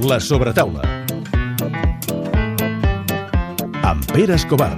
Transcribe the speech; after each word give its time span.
La 0.00 0.20
sobretaula. 0.20 0.82
Amb 3.82 4.04
Pere 4.12 4.36
Escobar. 4.36 4.70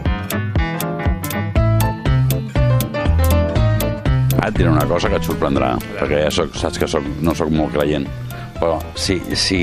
Ara 4.38 4.48
et 4.48 4.56
diré 4.56 4.70
una 4.70 4.86
cosa 4.88 5.10
que 5.12 5.20
et 5.20 5.28
sorprendrà, 5.28 5.74
perquè 5.98 6.22
ja 6.24 6.30
soc, 6.32 6.56
saps 6.56 6.80
que 6.80 6.88
soc, 6.88 7.04
no 7.20 7.34
sóc 7.36 7.52
molt 7.52 7.76
creient. 7.76 8.08
Però 8.56 8.78
si, 8.96 9.18
si, 9.36 9.60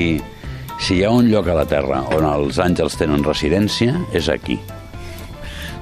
si 0.78 1.00
hi 1.00 1.02
ha 1.02 1.10
un 1.10 1.26
lloc 1.32 1.50
a 1.50 1.58
la 1.58 1.66
Terra 1.66 2.04
on 2.14 2.28
els 2.28 2.62
àngels 2.62 2.94
tenen 3.00 3.26
residència, 3.26 3.98
és 4.14 4.30
aquí. 4.30 4.60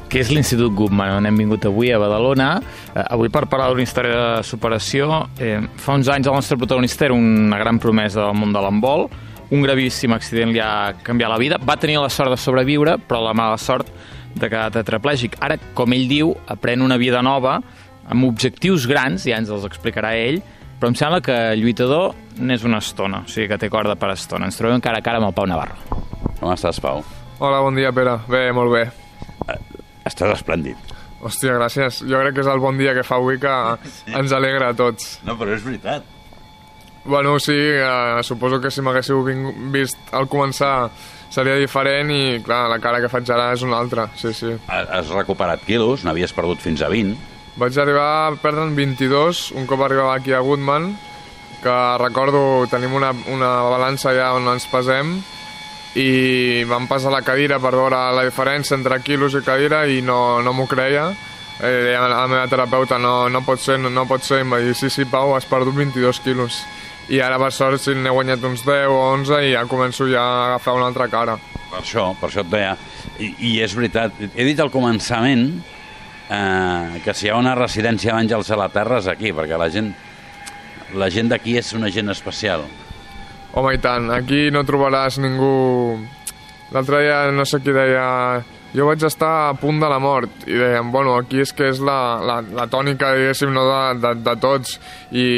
que 0.08 0.22
és 0.22 0.30
l'Institut 0.30 0.72
Guttmann, 0.72 1.18
on 1.18 1.27
hem 1.29 1.36
vingut 1.36 1.66
avui 1.68 1.90
a 1.93 1.98
Badalona. 2.00 2.62
Eh, 2.95 3.02
avui 3.02 3.29
per 3.29 3.45
parlar 3.50 3.72
d'una 3.72 3.84
història 3.84 4.16
de 4.16 4.43
superació. 4.46 5.27
Eh, 5.36 5.58
fa 5.82 5.98
uns 5.98 6.08
anys 6.08 6.30
el 6.30 6.38
nostre 6.38 6.56
protagonista 6.56 7.04
era 7.11 7.14
una 7.18 7.58
gran 7.58 7.80
promesa 7.82 8.22
del 8.22 8.38
món 8.38 8.54
de 8.54 8.62
l'handbol. 8.62 9.09
Un 9.55 9.62
gravíssim 9.62 10.10
accident 10.16 10.50
li 10.50 10.59
ha 10.59 10.92
canviat 11.06 11.30
la 11.30 11.38
vida. 11.38 11.59
Va 11.62 11.77
tenir 11.78 12.00
la 12.02 12.10
sort 12.10 12.32
de 12.34 12.38
sobreviure, 12.41 12.96
però 12.98 13.20
la 13.23 13.34
mala 13.37 13.59
sort 13.62 13.91
de 14.34 14.48
quedar 14.50 14.73
tetraplègic. 14.74 15.38
Ara, 15.41 15.56
com 15.74 15.95
ell 15.95 16.09
diu, 16.10 16.32
aprèn 16.50 16.82
una 16.82 16.98
vida 16.98 17.23
nova 17.23 17.60
amb 18.06 18.27
objectius 18.27 18.87
grans, 18.90 19.24
ja 19.27 19.38
ens 19.38 19.51
els 19.51 19.64
explicarà 19.66 20.12
ell, 20.18 20.40
però 20.78 20.90
em 20.92 20.96
sembla 20.98 21.23
que 21.24 21.37
lluitador 21.59 22.14
n'és 22.38 22.66
una 22.66 22.78
estona, 22.82 23.23
o 23.24 23.30
sigui 23.30 23.48
que 23.51 23.59
té 23.59 23.70
corda 23.73 23.96
per 23.98 24.12
estona. 24.14 24.46
Ens 24.51 24.59
trobem 24.59 24.82
cara 24.84 25.01
a 25.01 25.04
cara 25.06 25.23
amb 25.23 25.30
el 25.30 25.34
Pau 25.34 25.46
Navarro. 25.48 25.78
Com 26.40 26.51
estàs, 26.52 26.82
Pau? 26.82 27.02
Hola, 27.38 27.62
bon 27.65 27.78
dia, 27.78 27.92
Pere. 27.96 28.18
Bé, 28.30 28.48
molt 28.54 28.74
bé. 28.74 28.84
Estàs 30.06 30.37
esplèndid. 30.37 30.78
Hòstia, 31.23 31.56
gràcies. 31.56 32.02
Jo 32.06 32.20
crec 32.20 32.37
que 32.37 32.45
és 32.45 32.51
el 32.52 32.60
bon 32.62 32.76
dia 32.78 32.95
que 32.95 33.06
fa 33.06 33.18
avui 33.18 33.40
que 33.42 33.54
ens 34.20 34.34
alegra 34.37 34.70
a 34.74 34.76
tots. 34.78 35.16
No, 35.26 35.38
però 35.40 35.56
és 35.56 35.65
veritat. 35.66 36.16
Bueno, 37.06 37.38
sí, 37.38 37.55
eh, 37.55 38.19
suposo 38.23 38.60
que 38.60 38.70
si 38.70 38.83
m'haguéssiu 38.83 39.20
vist 39.70 39.96
al 40.12 40.27
començar 40.28 40.88
seria 41.30 41.54
diferent 41.59 42.10
i, 42.10 42.40
clar, 42.43 42.65
la 42.71 42.79
cara 42.82 43.01
que 43.02 43.09
faig 43.12 43.29
ara 43.30 43.52
és 43.54 43.62
una 43.62 43.79
altra, 43.79 44.09
sí, 44.18 44.32
sí. 44.35 44.51
Ha- 44.68 44.87
Has 44.99 45.09
recuperat 45.15 45.62
quilos, 45.66 46.02
n'havies 46.04 46.32
perdut 46.34 46.59
fins 46.62 46.82
a 46.82 46.88
20. 46.90 47.16
Vaig 47.57 47.79
arribar 47.79 48.09
a 48.27 48.34
perdre'n 48.43 48.74
22 48.77 49.52
un 49.57 49.66
cop 49.66 49.80
arribava 49.87 50.15
aquí 50.18 50.32
a 50.32 50.40
Goodman, 50.45 50.90
que 51.62 51.77
recordo 52.02 52.66
tenim 52.71 52.93
una, 52.95 53.12
una 53.32 53.52
balança 53.71 54.10
allà 54.10 54.32
on 54.37 54.46
ens 54.52 54.66
pesem 54.71 55.16
i 55.96 56.65
vam 56.68 56.84
passar 56.90 57.10
la 57.15 57.23
cadira 57.24 57.57
per 57.62 57.73
veure 57.73 57.96
la 58.12 58.24
diferència 58.27 58.77
entre 58.77 58.99
quilos 59.01 59.34
i 59.34 59.40
cadira 59.46 59.87
i 59.88 60.02
no, 60.04 60.43
no 60.43 60.52
m'ho 60.52 60.66
creia. 60.68 61.09
Eh, 61.57 61.95
a 61.96 62.04
la 62.04 62.27
meva 62.29 62.45
terapeuta, 62.52 62.99
no, 63.01 63.30
no 63.32 63.40
pot 63.46 63.59
ser, 63.62 63.79
no, 63.80 63.88
no 63.88 64.04
pot 64.06 64.21
ser, 64.22 64.43
i 64.43 64.44
em 64.44 64.50
va 64.53 64.59
dir, 64.60 64.75
sí, 64.77 64.91
sí, 64.93 65.06
Pau, 65.09 65.32
has 65.34 65.47
perdut 65.49 65.72
22 65.75 66.21
quilos. 66.21 66.59
I 67.06 67.21
ara, 67.22 67.38
per 67.38 67.53
sort, 67.54 67.78
sí, 67.78 67.94
n'he 67.94 68.10
guanyat 68.10 68.43
uns 68.49 68.65
10 68.66 68.91
o 68.91 68.97
11 69.12 69.37
i 69.47 69.53
ja 69.53 69.62
començo 69.71 70.09
ja 70.10 70.25
a 70.25 70.47
agafar 70.49 70.75
una 70.75 70.88
altra 70.91 71.06
cara. 71.06 71.37
Per 71.71 71.78
això, 71.78 72.09
per 72.19 72.31
això 72.31 72.43
et 72.43 72.50
deia. 72.50 72.72
I, 73.22 73.28
i 73.47 73.53
és 73.62 73.76
veritat, 73.78 74.19
he 74.34 74.47
dit 74.49 74.59
al 74.60 74.72
començament 74.75 75.47
eh, 75.54 76.99
que 77.04 77.15
si 77.15 77.28
hi 77.28 77.31
ha 77.31 77.38
una 77.38 77.54
residència 77.54 78.16
d'àngels 78.16 78.50
a 78.50 78.59
la 78.59 78.69
Terra 78.75 78.99
és 78.99 79.06
aquí, 79.12 79.31
perquè 79.37 79.60
la 79.60 79.71
gent, 79.71 79.93
la 80.99 81.10
gent 81.15 81.31
d'aquí 81.31 81.54
és 81.60 81.71
una 81.78 81.93
gent 81.94 82.10
especial. 82.10 82.66
Home, 83.54 83.77
i 83.77 83.81
tant, 83.81 84.10
aquí 84.12 84.49
no 84.53 84.66
trobaràs 84.66 85.21
ningú... 85.22 85.54
L'altre 86.75 87.04
dia 87.06 87.22
no 87.31 87.47
sé 87.47 87.62
qui 87.62 87.72
deia... 87.72 88.43
Jo 88.77 88.84
vaig 88.84 89.00
estar 89.09 89.31
a 89.49 89.53
punt 89.56 89.78
de 89.81 89.88
la 89.88 89.99
mort 90.03 90.43
i 90.44 90.56
deien, 90.59 90.91
bueno, 90.93 91.15
aquí 91.16 91.41
és 91.41 91.53
que 91.56 91.71
és 91.72 91.78
la, 91.81 92.21
la, 92.21 92.41
la 92.59 92.66
tònica, 92.69 93.15
diguéssim, 93.16 93.55
no 93.55 93.62
de, 93.65 93.78
de, 94.03 94.10
de 94.27 94.34
tots 94.43 94.75
i 95.16 95.28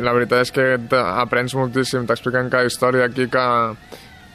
la 0.00 0.14
veritat 0.16 0.46
és 0.46 0.54
que 0.56 0.64
aprens 1.10 1.52
moltíssim, 1.58 2.06
t'expliquen 2.08 2.48
cada 2.52 2.70
història 2.70 3.10
aquí 3.10 3.28
que, 3.28 3.44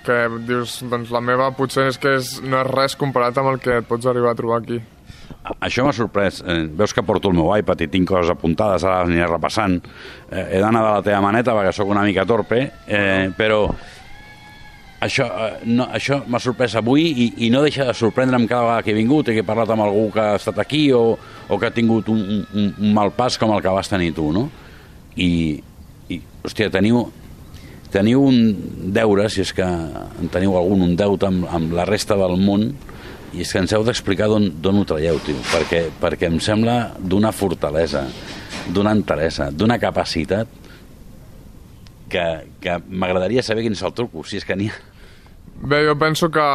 que 0.06 0.20
dius, 0.46 0.84
doncs 0.92 1.10
la 1.16 1.24
meva 1.24 1.50
potser 1.58 1.88
és 1.90 1.98
que 1.98 2.14
és, 2.20 2.36
no 2.46 2.62
és 2.62 2.70
res 2.70 2.98
comparat 3.00 3.42
amb 3.42 3.56
el 3.56 3.60
que 3.64 3.82
et 3.82 3.90
pots 3.90 4.06
arribar 4.06 4.36
a 4.36 4.40
trobar 4.40 4.62
aquí. 4.62 4.84
Això 5.64 5.84
m'ha 5.86 5.96
sorprès. 5.96 6.42
Eh, 6.44 6.66
veus 6.78 6.94
que 6.94 7.04
porto 7.08 7.32
el 7.32 7.38
meu 7.38 7.50
iPad 7.56 7.86
i 7.86 7.90
tinc 7.92 8.10
coses 8.10 8.32
apuntades, 8.34 8.84
ara 8.84 9.02
les 9.02 9.14
aniré 9.14 9.28
repassant. 9.30 9.80
Eh, 10.30 10.44
he 10.58 10.62
d'anar 10.64 10.84
de 10.84 10.90
la 10.92 11.06
teva 11.06 11.22
maneta 11.24 11.56
perquè 11.56 11.74
sóc 11.76 11.92
una 11.94 12.04
mica 12.06 12.26
torpe, 12.28 12.60
eh, 12.86 13.30
però 13.38 13.64
això, 15.00 15.28
eh, 15.28 15.60
no, 15.66 15.88
això 15.94 16.22
m'ha 16.28 16.40
sorprès 16.42 16.76
avui 16.80 17.06
i, 17.12 17.28
i 17.46 17.50
no 17.54 17.62
deixa 17.66 17.86
de 17.86 17.94
sorprendre'm 17.98 18.48
cada 18.50 18.66
vegada 18.66 18.86
que 18.86 18.94
he 18.94 18.98
vingut 18.98 19.30
i 19.30 19.38
que 19.38 19.44
he 19.44 19.48
parlat 19.48 19.70
amb 19.74 19.86
algú 19.86 20.08
que 20.14 20.24
ha 20.24 20.36
estat 20.40 20.60
aquí 20.64 20.88
o, 20.96 21.18
o 21.18 21.60
que 21.60 21.70
ha 21.70 21.74
tingut 21.74 22.10
un, 22.10 22.24
un, 22.54 22.74
un 22.74 22.94
mal 22.96 23.14
pas 23.18 23.38
com 23.38 23.54
el 23.54 23.62
que 23.62 23.74
vas 23.74 23.90
tenir 23.92 24.14
tu, 24.18 24.32
no? 24.34 24.48
I, 25.18 25.30
i 26.10 26.20
hòstia, 26.46 26.72
teniu, 26.74 27.06
teniu 27.94 28.26
un 28.26 28.92
deure, 28.94 29.30
si 29.30 29.44
és 29.46 29.54
que 29.54 29.66
en 29.66 30.34
teniu 30.34 30.58
algun, 30.58 30.86
un 30.90 30.96
deute 30.98 31.30
amb, 31.30 31.48
amb 31.50 31.74
la 31.78 31.86
resta 31.90 32.18
del 32.18 32.38
món, 32.42 32.70
i 33.36 33.44
és 33.44 33.52
que 33.52 33.62
ens 33.62 33.74
heu 33.76 33.84
d'explicar 33.86 34.30
d'on 34.32 34.80
ho 34.80 34.86
traieu, 34.88 35.20
tio, 35.26 35.38
perquè, 35.52 35.88
perquè 36.02 36.30
em 36.32 36.40
sembla 36.42 36.78
d'una 36.98 37.34
fortalesa, 37.36 38.08
d'una 38.74 38.94
enteresa, 38.98 39.52
d'una 39.52 39.78
capacitat 39.80 40.67
que, 42.10 42.26
que 42.64 42.78
m'agradaria 42.88 43.44
saber 43.44 43.66
quin 43.66 43.76
és 43.78 43.84
el 43.84 43.96
truco, 43.98 44.24
si 44.24 44.40
és 44.40 44.46
que 44.48 44.58
n'hi 44.58 44.70
ha. 44.72 44.78
Bé, 45.58 45.82
jo 45.88 45.96
penso 45.98 46.30
que 46.30 46.46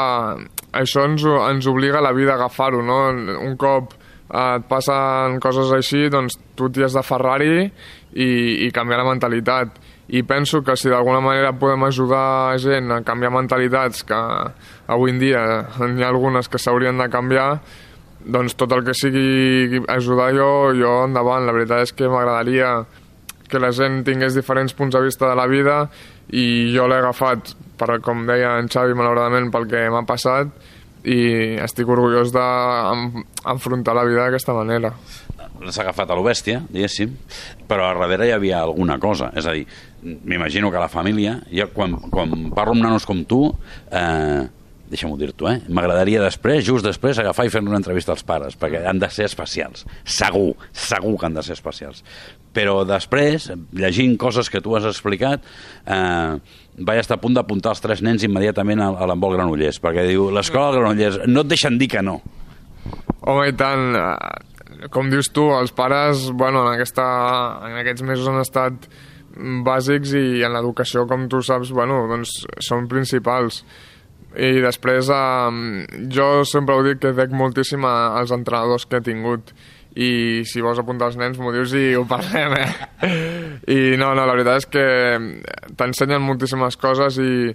això 0.79 1.07
ens, 1.09 1.25
ens 1.27 1.67
obliga 1.67 1.99
a 1.99 2.05
la 2.05 2.13
vida 2.15 2.37
a 2.37 2.39
agafar-ho, 2.39 2.83
no? 2.87 3.01
Un 3.43 3.57
cop 3.59 3.97
eh, 3.97 4.57
et 4.57 4.69
passen 4.71 5.41
coses 5.43 5.73
així, 5.75 6.07
doncs 6.13 6.39
tu 6.59 6.71
t'hi 6.71 6.87
has 6.87 6.95
d'aferrar-hi 6.95 7.67
i, 7.67 8.29
i 8.67 8.71
canviar 8.75 9.03
la 9.03 9.09
mentalitat. 9.11 9.81
I 10.13 10.23
penso 10.29 10.61
que 10.63 10.77
si 10.77 10.91
d'alguna 10.93 11.23
manera 11.25 11.55
podem 11.57 11.87
ajudar 11.89 12.59
gent 12.61 12.91
a 12.93 13.01
canviar 13.07 13.33
mentalitats, 13.33 14.03
que 14.07 14.19
avui 14.87 15.15
en 15.15 15.21
dia 15.23 15.43
n'hi 15.81 16.05
ha 16.05 16.11
algunes 16.13 16.51
que 16.53 16.61
s'haurien 16.61 16.99
de 17.01 17.09
canviar, 17.11 17.57
doncs 18.23 18.55
tot 18.55 18.71
el 18.77 18.85
que 18.87 18.95
sigui 18.95 19.83
ajudar 19.91 20.31
jo, 20.37 20.51
jo 20.79 20.99
endavant. 21.09 21.47
La 21.47 21.55
veritat 21.57 21.89
és 21.89 21.95
que 21.97 22.11
m'agradaria 22.11 22.83
que 23.53 23.61
la 23.61 23.73
gent 23.77 24.03
tingués 24.07 24.35
diferents 24.37 24.73
punts 24.75 24.97
de 24.97 25.03
vista 25.05 25.29
de 25.29 25.37
la 25.39 25.47
vida 25.51 25.83
i 26.33 26.73
jo 26.73 26.89
l'he 26.89 26.99
agafat, 26.99 27.53
per, 27.79 27.99
com 28.05 28.25
deia 28.29 28.57
en 28.61 28.71
Xavi, 28.73 28.97
malauradament, 28.97 29.51
pel 29.53 29.69
que 29.71 29.85
m'ha 29.93 30.07
passat 30.09 30.51
i 31.03 31.59
estic 31.63 31.89
orgullós 31.91 32.31
d'enfrontar 32.35 33.95
la 33.99 34.07
vida 34.07 34.25
d'aquesta 34.25 34.55
manera. 34.55 34.93
L'has 35.63 35.79
agafat 35.79 36.11
a 36.11 36.17
lo 36.19 36.25
bèstia, 36.27 36.63
diguéssim, 36.71 37.13
però 37.69 37.91
a 37.91 37.95
darrere 37.99 38.31
hi 38.31 38.35
havia 38.35 38.63
alguna 38.63 38.99
cosa. 39.03 39.31
És 39.39 39.47
a 39.47 39.55
dir, 39.55 39.67
m'imagino 40.03 40.71
que 40.71 40.83
la 40.83 40.91
família, 40.91 41.37
jo 41.51 41.69
quan, 41.75 41.99
quan 42.11 42.51
parlo 42.55 42.75
amb 42.75 42.87
nanos 42.87 43.07
com 43.07 43.23
tu, 43.29 43.45
eh, 43.91 44.47
deixa'm-ho 44.93 45.17
dir-t'ho, 45.17 45.49
eh? 45.49 45.59
m'agradaria 45.73 46.21
després, 46.23 46.63
just 46.67 46.85
després, 46.85 47.19
agafar 47.19 47.47
i 47.49 47.53
fer 47.53 47.63
una 47.65 47.79
entrevista 47.81 48.13
als 48.15 48.25
pares, 48.29 48.57
perquè 48.61 48.83
han 48.89 49.01
de 49.01 49.09
ser 49.13 49.27
especials. 49.31 49.87
Segur, 50.05 50.53
segur 50.77 51.15
que 51.19 51.29
han 51.29 51.39
de 51.39 51.45
ser 51.47 51.57
especials. 51.57 52.03
Però 52.53 52.83
després, 52.85 53.49
llegint 53.79 54.19
coses 54.21 54.51
que 54.53 54.61
tu 54.61 54.77
has 54.77 54.87
explicat, 54.89 55.47
eh, 55.87 56.37
vaig 56.85 57.01
estar 57.01 57.17
a 57.17 57.23
punt 57.23 57.37
d'apuntar 57.39 57.73
els 57.73 57.81
tres 57.85 58.03
nens 58.05 58.25
immediatament 58.29 58.85
a, 58.85 58.91
a 58.93 59.17
Granollers, 59.17 59.81
perquè 59.81 60.05
diu, 60.09 60.29
l'escola 60.35 60.77
Granollers, 60.77 61.23
no 61.29 61.45
et 61.45 61.53
deixen 61.55 61.79
dir 61.81 61.89
que 61.93 62.03
no. 62.05 62.19
Home, 63.23 63.47
i 63.49 63.57
tant, 63.57 63.97
com 64.93 65.09
dius 65.13 65.31
tu, 65.33 65.47
els 65.57 65.73
pares, 65.73 66.29
bueno, 66.37 66.67
en, 66.67 66.75
aquesta, 66.75 67.07
en 67.69 67.79
aquests 67.81 68.05
mesos 68.05 68.29
han 68.29 68.41
estat 68.43 68.89
bàsics 69.65 70.13
i 70.19 70.43
en 70.45 70.53
l'educació, 70.53 71.07
com 71.09 71.25
tu 71.33 71.41
saps, 71.45 71.73
bueno, 71.73 72.03
doncs 72.11 72.43
són 72.61 72.89
principals. 72.91 73.63
I 74.37 74.63
després, 74.65 75.11
eh, 75.13 76.01
jo 76.13 76.29
sempre 76.49 76.77
ho 76.77 76.85
dic 76.87 77.03
que 77.03 77.13
dec 77.17 77.33
moltíssim 77.37 77.85
als 77.85 78.33
entrenadors 78.33 78.87
que 78.87 79.01
he 79.01 79.05
tingut 79.05 79.53
i 79.93 80.41
si 80.49 80.63
vols 80.65 80.79
apuntar 80.81 81.11
els 81.11 81.19
nens 81.21 81.37
m'ho 81.37 81.53
dius 81.53 81.75
i 81.77 81.91
ho 81.99 82.07
parlem, 82.13 82.55
eh? 82.57 83.11
I 83.69 83.99
no, 84.01 84.15
no, 84.17 84.25
la 84.25 84.33
veritat 84.33 84.63
és 84.63 84.71
que 84.73 84.87
t'ensenyen 85.77 86.25
moltíssimes 86.25 86.79
coses 86.81 87.21
i 87.21 87.53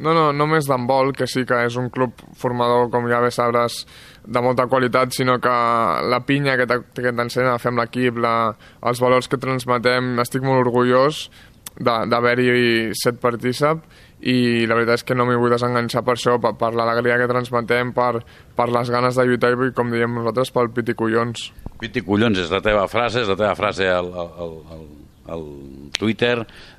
no, 0.00 0.14
no, 0.14 0.30
no 0.30 0.32
només 0.32 0.68
d'handbol, 0.68 1.12
que 1.12 1.26
sí 1.28 1.42
que 1.44 1.58
és 1.66 1.76
un 1.76 1.90
club 1.92 2.22
formador, 2.40 2.88
com 2.92 3.08
ja 3.10 3.20
bé 3.20 3.28
sabràs, 3.34 3.82
de 4.24 4.40
molta 4.40 4.64
qualitat, 4.70 5.12
sinó 5.12 5.36
que 5.42 5.52
la 6.08 6.22
pinya 6.24 6.56
que 6.56 6.66
t'ensenya 6.68 7.58
amb 7.58 7.82
l'equip, 7.82 8.20
els 8.22 9.02
valors 9.02 9.28
que 9.28 9.40
transmetem, 9.40 10.14
estic 10.22 10.46
molt 10.46 10.64
orgullós 10.68 11.26
d'haver-hi 11.80 12.92
set 12.98 13.20
partícip 13.22 13.84
i 14.20 14.66
la 14.68 14.76
veritat 14.76 15.00
és 15.00 15.06
que 15.08 15.16
no 15.16 15.24
m'hi 15.28 15.38
vull 15.40 15.52
desenganxar 15.54 16.02
per 16.04 16.16
això, 16.16 16.36
per, 16.42 16.52
per 16.60 16.72
l'alegria 16.76 17.18
que 17.20 17.28
transmetem, 17.30 17.94
per, 17.96 18.24
per 18.56 18.68
les 18.72 18.92
ganes 18.92 19.16
de 19.16 19.26
lluitar 19.26 19.52
i, 19.54 19.72
com 19.76 19.92
diem 19.92 20.18
nosaltres, 20.20 20.52
pel 20.52 20.72
pit 20.76 20.92
i 20.92 20.96
collons. 20.98 21.50
Piti 21.80 22.04
collons 22.04 22.40
és 22.42 22.50
la 22.52 22.60
teva 22.64 22.86
frase, 22.92 23.24
és 23.24 23.30
la 23.30 23.38
teva 23.40 23.54
frase 23.56 23.88
al, 23.88 24.10
al, 24.12 24.34
al, 24.76 24.82
al 25.32 25.46
Twitter, 25.96 26.34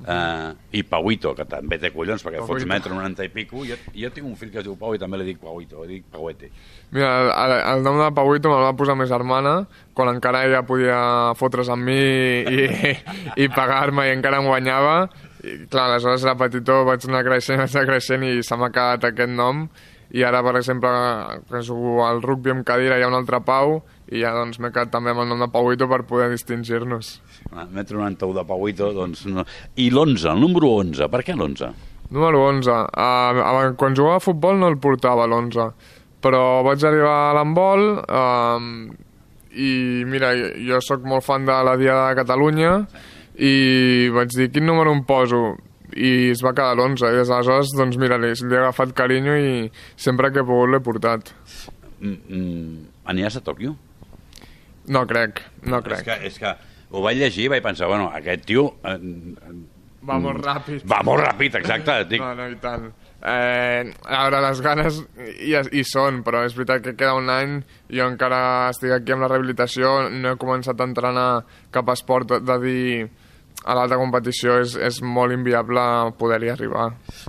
eh, 0.06 0.52
i 0.78 0.84
Pauito, 0.86 1.32
que 1.34 1.46
també 1.50 1.80
té 1.82 1.90
collons, 1.94 2.22
perquè 2.22 2.38
Pauito. 2.38 2.52
fots 2.52 2.68
metro 2.70 2.94
90 2.94 3.26
i 3.26 3.32
pico. 3.34 3.64
Jo, 3.66 3.80
jo 3.96 4.12
tinc 4.14 4.28
un 4.28 4.38
fill 4.38 4.52
que 4.54 4.62
es 4.62 4.68
diu 4.68 4.78
Pau 4.78 4.94
i 4.94 5.02
també 5.02 5.18
li 5.18 5.32
dic 5.32 5.42
Pauito, 5.42 5.82
li 5.82 5.98
dic 5.98 6.06
Pauete. 6.14 6.52
Mira, 6.94 7.10
el, 7.32 7.56
el 7.74 7.82
nom 7.82 7.98
de 7.98 8.08
Pauito 8.14 8.52
me'l 8.52 8.68
va 8.68 8.76
posar 8.78 8.94
ma 8.98 9.08
germana 9.10 9.56
quan 9.96 10.14
encara 10.14 10.44
ella 10.46 10.62
podia 10.68 11.34
fotre's 11.40 11.70
amb 11.72 11.90
mi 11.90 11.98
i, 11.98 12.96
i 13.42 13.50
pagar-me 13.50 14.06
i 14.06 14.14
encara 14.14 14.38
em 14.38 14.46
guanyava 14.46 14.96
I, 15.42 15.56
clar, 15.66 15.88
aleshores 15.90 16.22
era 16.22 16.36
petitó, 16.38 16.82
vaig 16.86 17.06
anar 17.08 17.24
creixent, 17.26 17.58
vaig 17.58 17.74
anar 17.74 17.88
creixent 17.88 18.26
i 18.28 18.42
se 18.46 18.58
m'ha 18.58 18.70
quedat 18.74 19.08
aquest 19.10 19.34
nom. 19.34 19.66
I 20.12 20.22
ara, 20.28 20.42
per 20.44 20.58
exemple, 20.60 20.90
que 21.48 21.62
jugo 21.64 22.02
al 22.04 22.20
rugby 22.22 22.52
amb 22.52 22.66
cadira 22.68 22.98
hi 23.00 23.04
ha 23.04 23.08
un 23.08 23.16
altre 23.16 23.40
Pau 23.46 23.78
i 24.12 24.20
ja 24.20 24.34
doncs 24.36 24.58
m'he 24.60 24.68
quedat 24.68 24.92
també 24.92 25.14
amb 25.14 25.22
el 25.24 25.30
nom 25.30 25.40
de 25.40 25.48
Pauito 25.50 25.88
per 25.88 26.02
poder 26.08 26.28
distingir-nos. 26.34 27.14
Ah, 27.50 27.64
Metro 27.64 27.98
91 27.98 28.36
de 28.36 28.44
Pauito, 28.50 28.90
doncs... 28.92 29.24
No. 29.26 29.46
I 29.80 29.88
l'11, 29.88 30.28
el 30.34 30.42
número 30.44 30.74
11, 30.82 31.08
per 31.12 31.22
què 31.24 31.34
l'11? 31.34 31.72
Número 32.12 32.42
11. 32.50 32.76
Uh, 32.92 33.72
quan 33.80 33.96
jugava 33.96 34.20
a 34.20 34.24
futbol 34.24 34.60
no 34.60 34.68
el 34.68 34.76
portava 34.84 35.24
l'11, 35.24 35.70
però 36.22 36.42
vaig 36.66 36.84
arribar 36.84 37.16
a 37.30 37.32
l'handbol 37.38 37.88
uh, 38.04 38.60
i 39.52 39.72
mira, 40.08 40.34
jo 40.68 40.80
sóc 40.84 41.08
molt 41.08 41.24
fan 41.24 41.48
de 41.48 41.56
la 41.66 41.74
Diada 41.80 42.10
de 42.10 42.20
Catalunya 42.20 42.74
i 43.38 44.08
vaig 44.12 44.34
dir 44.36 44.50
quin 44.52 44.66
número 44.68 44.92
em 44.92 45.04
poso 45.08 45.56
i 45.92 46.30
es 46.32 46.40
va 46.44 46.52
quedar 46.56 46.74
l'11 46.76 47.04
i 47.12 47.16
des 47.20 47.28
d'aleshores 47.28 47.72
doncs 47.76 47.98
mira, 48.00 48.16
li, 48.20 48.32
li 48.32 48.54
he 48.54 48.60
agafat 48.62 48.94
carinyo 48.96 49.34
i 49.36 49.70
sempre 49.96 50.30
que 50.32 50.40
he 50.40 50.48
pogut 50.48 50.70
l'he 50.72 50.80
portat. 50.84 51.32
Mm, 52.00 52.16
mm, 52.28 52.78
aniràs 53.12 53.36
a 53.38 53.44
Tòquio? 53.44 53.74
No 54.92 55.04
crec, 55.06 55.42
no 55.68 55.78
És 55.78 55.84
crec. 55.84 56.04
que, 56.08 56.16
és 56.26 56.38
que 56.40 56.54
ho 56.90 57.02
vaig 57.04 57.20
llegir 57.20 57.44
i 57.46 57.52
vaig 57.52 57.62
pensar, 57.62 57.88
bueno, 57.92 58.10
aquest 58.14 58.44
tio... 58.48 58.72
Eh, 58.84 58.98
Va 60.02 60.16
molt 60.18 60.40
ràpid. 60.42 60.80
va 60.90 60.98
molt 61.06 61.22
ràpid, 61.22 61.54
exacte. 61.60 61.94
Dic, 62.10 62.20
No, 62.24 62.32
no, 62.34 62.48
i 62.50 62.56
tant. 62.58 62.88
Eh, 63.22 63.84
a 64.02 64.22
veure, 64.24 64.40
les 64.48 64.60
ganes 64.64 64.96
hi, 65.38 65.52
hi 65.54 65.84
són, 65.86 66.24
però 66.26 66.40
és 66.42 66.56
veritat 66.58 66.82
que 66.82 66.96
queda 66.98 67.14
un 67.14 67.30
any, 67.30 67.60
jo 67.86 68.08
encara 68.10 68.40
estic 68.72 68.90
aquí 68.96 69.14
amb 69.14 69.22
la 69.22 69.28
rehabilitació, 69.30 70.08
no 70.10 70.32
he 70.32 70.40
començat 70.42 70.80
a 70.82 70.88
entrenar 70.90 71.28
cap 71.70 71.92
esport 71.94 72.34
de 72.42 72.56
dir 72.64 72.88
a 73.64 73.76
l'alta 73.78 73.98
competició 74.00 74.58
és, 74.62 74.74
és 74.76 75.00
molt 75.06 75.34
inviable 75.34 75.82
poder-hi 76.18 76.50
arribar. 76.52 76.88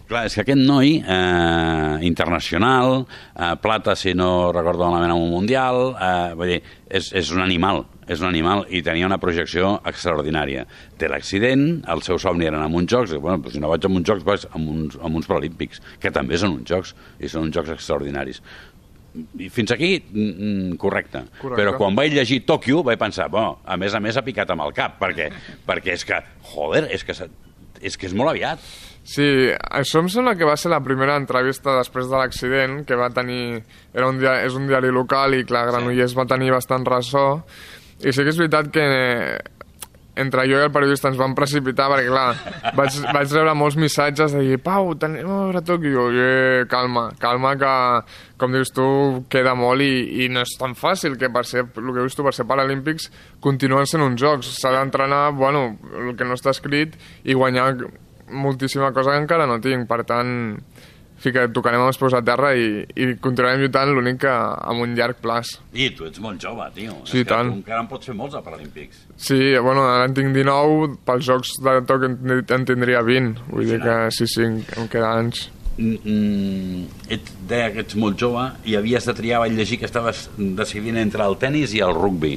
Clar, 0.09 0.25
és 0.27 0.35
que 0.35 0.43
aquest 0.43 0.61
noi, 0.61 0.95
eh, 0.99 1.97
internacional, 2.07 3.03
eh, 3.35 3.53
plata, 3.61 3.95
si 3.95 4.15
no 4.17 4.51
recordo 4.51 4.89
malament, 4.89 5.13
en 5.13 5.27
un 5.27 5.33
mundial, 5.33 5.93
eh, 5.93 6.33
vull 6.37 6.55
dir, 6.55 6.61
és, 6.89 7.11
és 7.13 7.31
un 7.33 7.41
animal, 7.41 7.83
és 8.07 8.21
un 8.21 8.27
animal 8.27 8.65
i 8.69 8.81
tenia 8.85 9.07
una 9.07 9.19
projecció 9.21 9.75
extraordinària. 9.89 10.65
Té 10.97 11.09
l'accident, 11.09 11.83
el 11.89 12.03
seu 12.05 12.19
somni 12.21 12.49
eren 12.49 12.61
amb 12.61 12.81
uns 12.81 12.91
jocs, 12.91 13.15
i, 13.15 13.21
bueno, 13.21 13.41
si 13.49 13.61
no 13.61 13.71
vaig 13.71 13.85
amb 13.87 14.01
uns 14.01 14.09
jocs, 14.09 14.25
vaig 14.27 14.45
amb 14.51 14.69
uns, 14.75 14.99
amb 15.01 15.21
uns 15.21 15.29
preolímpics, 15.29 15.81
que 16.01 16.11
també 16.13 16.37
són 16.37 16.59
uns 16.59 16.69
jocs, 16.69 16.93
i 17.19 17.31
són 17.31 17.49
uns 17.49 17.57
jocs 17.57 17.73
extraordinaris. 17.77 18.41
Fins 19.53 19.71
aquí, 19.75 19.97
mm, 19.99 20.29
mm, 20.29 20.77
correcte. 20.81 21.23
Correcte. 21.39 21.59
Però 21.59 21.75
quan 21.77 21.97
vaig 21.97 22.15
llegir 22.15 22.41
Tòquio 22.47 22.81
vaig 22.85 22.97
pensar, 23.01 23.29
bueno, 23.29 23.59
a 23.65 23.77
més 23.77 23.93
a 23.93 24.01
més 24.01 24.17
ha 24.17 24.25
picat 24.25 24.49
amb 24.49 24.65
el 24.65 24.73
cap, 24.73 24.97
perquè, 25.01 25.29
perquè 25.69 25.93
és 25.93 26.05
que, 26.05 26.17
joder, 26.53 26.87
és 26.93 27.05
que, 27.05 27.13
és 27.81 27.97
que 27.97 28.09
és 28.09 28.17
molt 28.17 28.33
aviat. 28.33 28.63
Sí, 29.03 29.25
això 29.51 29.99
em 29.99 30.07
sembla 30.07 30.33
que 30.39 30.47
va 30.47 30.55
ser 30.55 30.71
la 30.71 30.79
primera 30.83 31.17
entrevista 31.19 31.75
després 31.75 32.07
de 32.07 32.17
l'accident 32.17 32.81
que 32.87 32.95
va 32.95 33.11
tenir... 33.13 33.61
Era 33.93 34.07
un 34.07 34.21
dia, 34.21 34.37
és 34.47 34.55
un 34.55 34.69
diari 34.69 34.93
local 34.95 35.35
i, 35.35 35.43
clar, 35.45 35.65
Granollers 35.69 36.15
va 36.15 36.25
tenir 36.29 36.53
bastant 36.55 36.87
ressò. 36.87 37.27
I 37.99 38.13
sí 38.15 38.23
que 38.23 38.31
és 38.31 38.39
veritat 38.39 38.71
que 38.73 38.85
entre 40.15 40.45
jo 40.45 40.59
i 40.59 40.65
el 40.67 40.71
periodista 40.73 41.09
ens 41.09 41.17
vam 41.17 41.33
precipitar 41.37 41.87
perquè, 41.91 42.09
clar, 42.11 42.73
vaig, 42.77 42.97
vaig 43.15 43.33
rebre 43.33 43.55
molts 43.57 43.77
missatges 43.81 44.35
de 44.35 44.43
dir 44.45 44.59
Pau, 44.61 44.91
tenim 44.99 45.25
a 45.25 45.39
veure 45.47 45.63
Tòquio. 45.65 46.05
I, 46.13 46.21
eh, 46.21 46.65
calma, 46.69 47.07
calma, 47.21 47.55
que, 47.57 47.73
com 48.37 48.53
dius 48.53 48.73
tu, 48.75 48.85
queda 49.33 49.55
molt 49.57 49.81
i, 49.81 50.25
i 50.25 50.29
no 50.29 50.43
és 50.45 50.53
tan 50.59 50.77
fàcil 50.77 51.17
que 51.17 51.31
per 51.33 51.45
ser, 51.49 51.65
el 51.65 51.91
que 51.91 51.99
dius 52.03 52.17
tu, 52.17 52.25
per 52.25 52.35
ser 52.37 52.45
paralímpics 52.49 53.09
continuen 53.43 53.89
sent 53.89 54.05
uns 54.05 54.21
jocs. 54.21 54.53
S'ha 54.59 54.73
d'entrenar, 54.77 55.31
bueno, 55.37 55.71
el 56.03 56.13
que 56.19 56.27
no 56.27 56.37
està 56.37 56.53
escrit 56.53 56.97
i 57.23 57.33
guanyar 57.33 57.71
moltíssima 58.33 58.93
cosa 58.93 59.13
que 59.13 59.23
encara 59.23 59.49
no 59.49 59.59
tinc. 59.61 59.87
Per 59.89 60.03
tant, 60.07 60.59
sí 61.23 61.31
que 61.31 61.45
tocarem 61.55 61.85
els 61.85 61.99
peus 61.99 62.13
a 62.17 62.21
terra 62.25 62.51
i, 62.59 62.83
i 62.99 63.13
continuarem 63.23 63.63
lluitant 63.63 63.93
l'únic 63.95 64.19
que 64.25 64.33
amb 64.33 64.83
un 64.83 64.95
llarg 64.97 65.21
plaç. 65.23 65.55
I 65.71 65.89
tu 65.95 66.07
ets 66.09 66.19
molt 66.23 66.43
jove, 66.43 66.67
tio. 66.75 66.97
Sí, 67.07 67.21
és 67.21 67.23
que 67.23 67.31
tant. 67.31 67.53
encara 67.61 67.83
en 67.85 67.89
pots 67.91 68.11
fer 68.11 68.15
molts 68.17 68.35
a 68.35 68.43
Paralímpics. 68.43 69.05
Sí, 69.15 69.39
bueno, 69.63 69.85
ara 69.87 70.09
en 70.09 70.15
tinc 70.17 70.35
19, 70.35 70.97
pels 71.07 71.27
jocs 71.29 71.55
de 71.63 71.79
toc 71.87 72.07
en, 72.09 72.67
tindria 72.67 73.03
20. 73.07 73.47
Vull 73.53 73.71
dir 73.71 73.79
que 73.83 73.99
sí, 74.15 74.27
sí, 74.27 74.49
em 74.51 74.89
queda 74.91 75.13
anys. 75.21 75.47
Mm, 75.77 75.95
mm, 76.05 77.05
ets, 77.15 77.37
deia 77.49 77.71
que 77.73 77.81
ets 77.81 77.95
molt 77.97 78.19
jove 78.19 78.43
i 78.69 78.75
havies 78.77 79.07
de 79.09 79.15
triar, 79.17 79.39
vaig 79.41 79.55
llegir 79.57 79.79
que 79.81 79.89
estaves 79.89 80.27
decidint 80.37 80.99
entre 81.01 81.25
el 81.25 81.39
tennis 81.41 81.73
i 81.73 81.81
el 81.85 81.95
rugbi. 81.95 82.35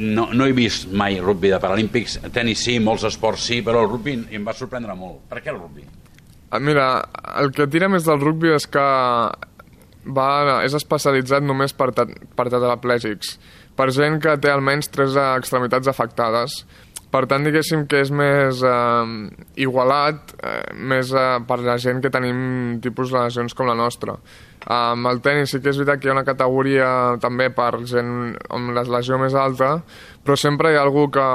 No, 0.00 0.30
no 0.32 0.46
he 0.46 0.54
vist 0.56 0.88
mai 0.88 1.20
rugbi 1.20 1.50
de 1.52 1.60
Paralímpics. 1.60 2.16
Tenis 2.32 2.64
sí, 2.64 2.78
molts 2.80 3.04
esports 3.04 3.44
sí, 3.52 3.60
però 3.66 3.84
el 3.84 3.90
rugbi 3.92 4.16
em 4.32 4.46
va 4.46 4.56
sorprendre 4.56 4.96
molt. 4.96 5.26
Per 5.28 5.44
què 5.44 5.52
el 5.52 5.60
rugbi? 5.60 5.84
Ah, 6.50 6.58
Mira, 6.58 7.04
el 7.38 7.52
que 7.54 7.68
tira 7.70 7.88
més 7.88 8.06
del 8.06 8.20
rugbi 8.20 8.50
és 8.50 8.66
que 8.66 8.82
va, 10.16 10.28
és 10.64 10.74
especialitzat 10.74 11.44
només 11.46 11.74
per, 11.76 11.92
per 11.94 12.46
tetraplègics, 12.50 13.36
per 13.78 13.90
gent 13.94 14.18
que 14.22 14.36
té 14.42 14.50
almenys 14.50 14.90
tres 14.90 15.14
extremitats 15.22 15.90
afectades. 15.90 16.64
Per 17.10 17.24
tant, 17.26 17.42
diguéssim 17.42 17.88
que 17.90 18.04
és 18.04 18.10
més 18.14 18.60
eh, 18.62 19.14
igualat, 19.64 20.30
eh, 20.46 20.60
més 20.92 21.10
eh, 21.10 21.40
per 21.48 21.58
la 21.64 21.74
gent 21.82 21.98
que 22.04 22.12
tenim 22.14 22.78
tipus 22.84 23.10
de 23.10 23.18
lesions 23.18 23.56
com 23.58 23.66
la 23.66 23.74
nostra. 23.74 24.14
Amb 24.70 25.08
el 25.10 25.18
tenis 25.24 25.50
sí 25.50 25.58
que 25.58 25.72
és 25.72 25.80
veritat 25.80 25.98
que 25.98 26.06
hi 26.06 26.12
ha 26.12 26.14
una 26.14 26.26
categoria 26.28 26.90
també 27.22 27.48
per 27.56 27.80
gent 27.88 28.36
amb 28.52 28.74
la 28.76 28.84
lesió 28.94 29.18
més 29.18 29.34
alta, 29.34 29.72
però 30.22 30.36
sempre 30.38 30.70
hi 30.70 30.78
ha 30.78 30.84
algú 30.84 31.08
que, 31.10 31.26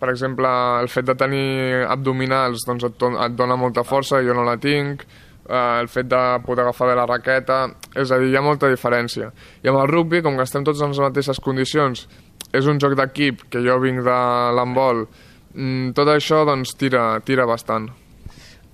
per 0.00 0.08
exemple, 0.12 0.48
el 0.80 0.88
fet 0.88 1.10
de 1.10 1.18
tenir 1.18 1.82
abdominals 1.84 2.64
doncs 2.68 2.88
et, 2.88 3.04
et 3.26 3.36
dona 3.36 3.58
molta 3.60 3.84
força, 3.84 4.22
jo 4.24 4.38
no 4.38 4.46
la 4.46 4.56
tinc, 4.62 5.04
eh, 5.50 5.80
el 5.82 5.92
fet 5.92 6.08
de 6.08 6.22
poder 6.46 6.64
agafar 6.64 6.88
bé 6.88 6.96
la 6.96 7.08
raqueta, 7.10 7.60
és 7.92 8.08
a 8.08 8.22
dir, 8.22 8.30
hi 8.32 8.40
ha 8.40 8.46
molta 8.46 8.72
diferència. 8.72 9.32
I 9.60 9.68
amb 9.68 9.82
el 9.82 9.90
rugby, 9.90 10.22
com 10.24 10.38
que 10.38 10.48
estem 10.48 10.64
tots 10.64 10.80
en 10.80 10.94
les 10.94 11.04
mateixes 11.10 11.42
condicions, 11.44 12.06
és 12.52 12.66
un 12.70 12.80
joc 12.82 12.96
d'equip, 12.98 13.46
que 13.50 13.62
jo 13.64 13.78
vinc 13.82 14.02
de 14.06 14.20
l'handbol, 14.56 15.04
mm, 15.54 15.92
tot 15.96 16.10
això 16.10 16.44
doncs 16.48 16.74
tira, 16.78 17.20
tira 17.26 17.46
bastant. 17.46 17.90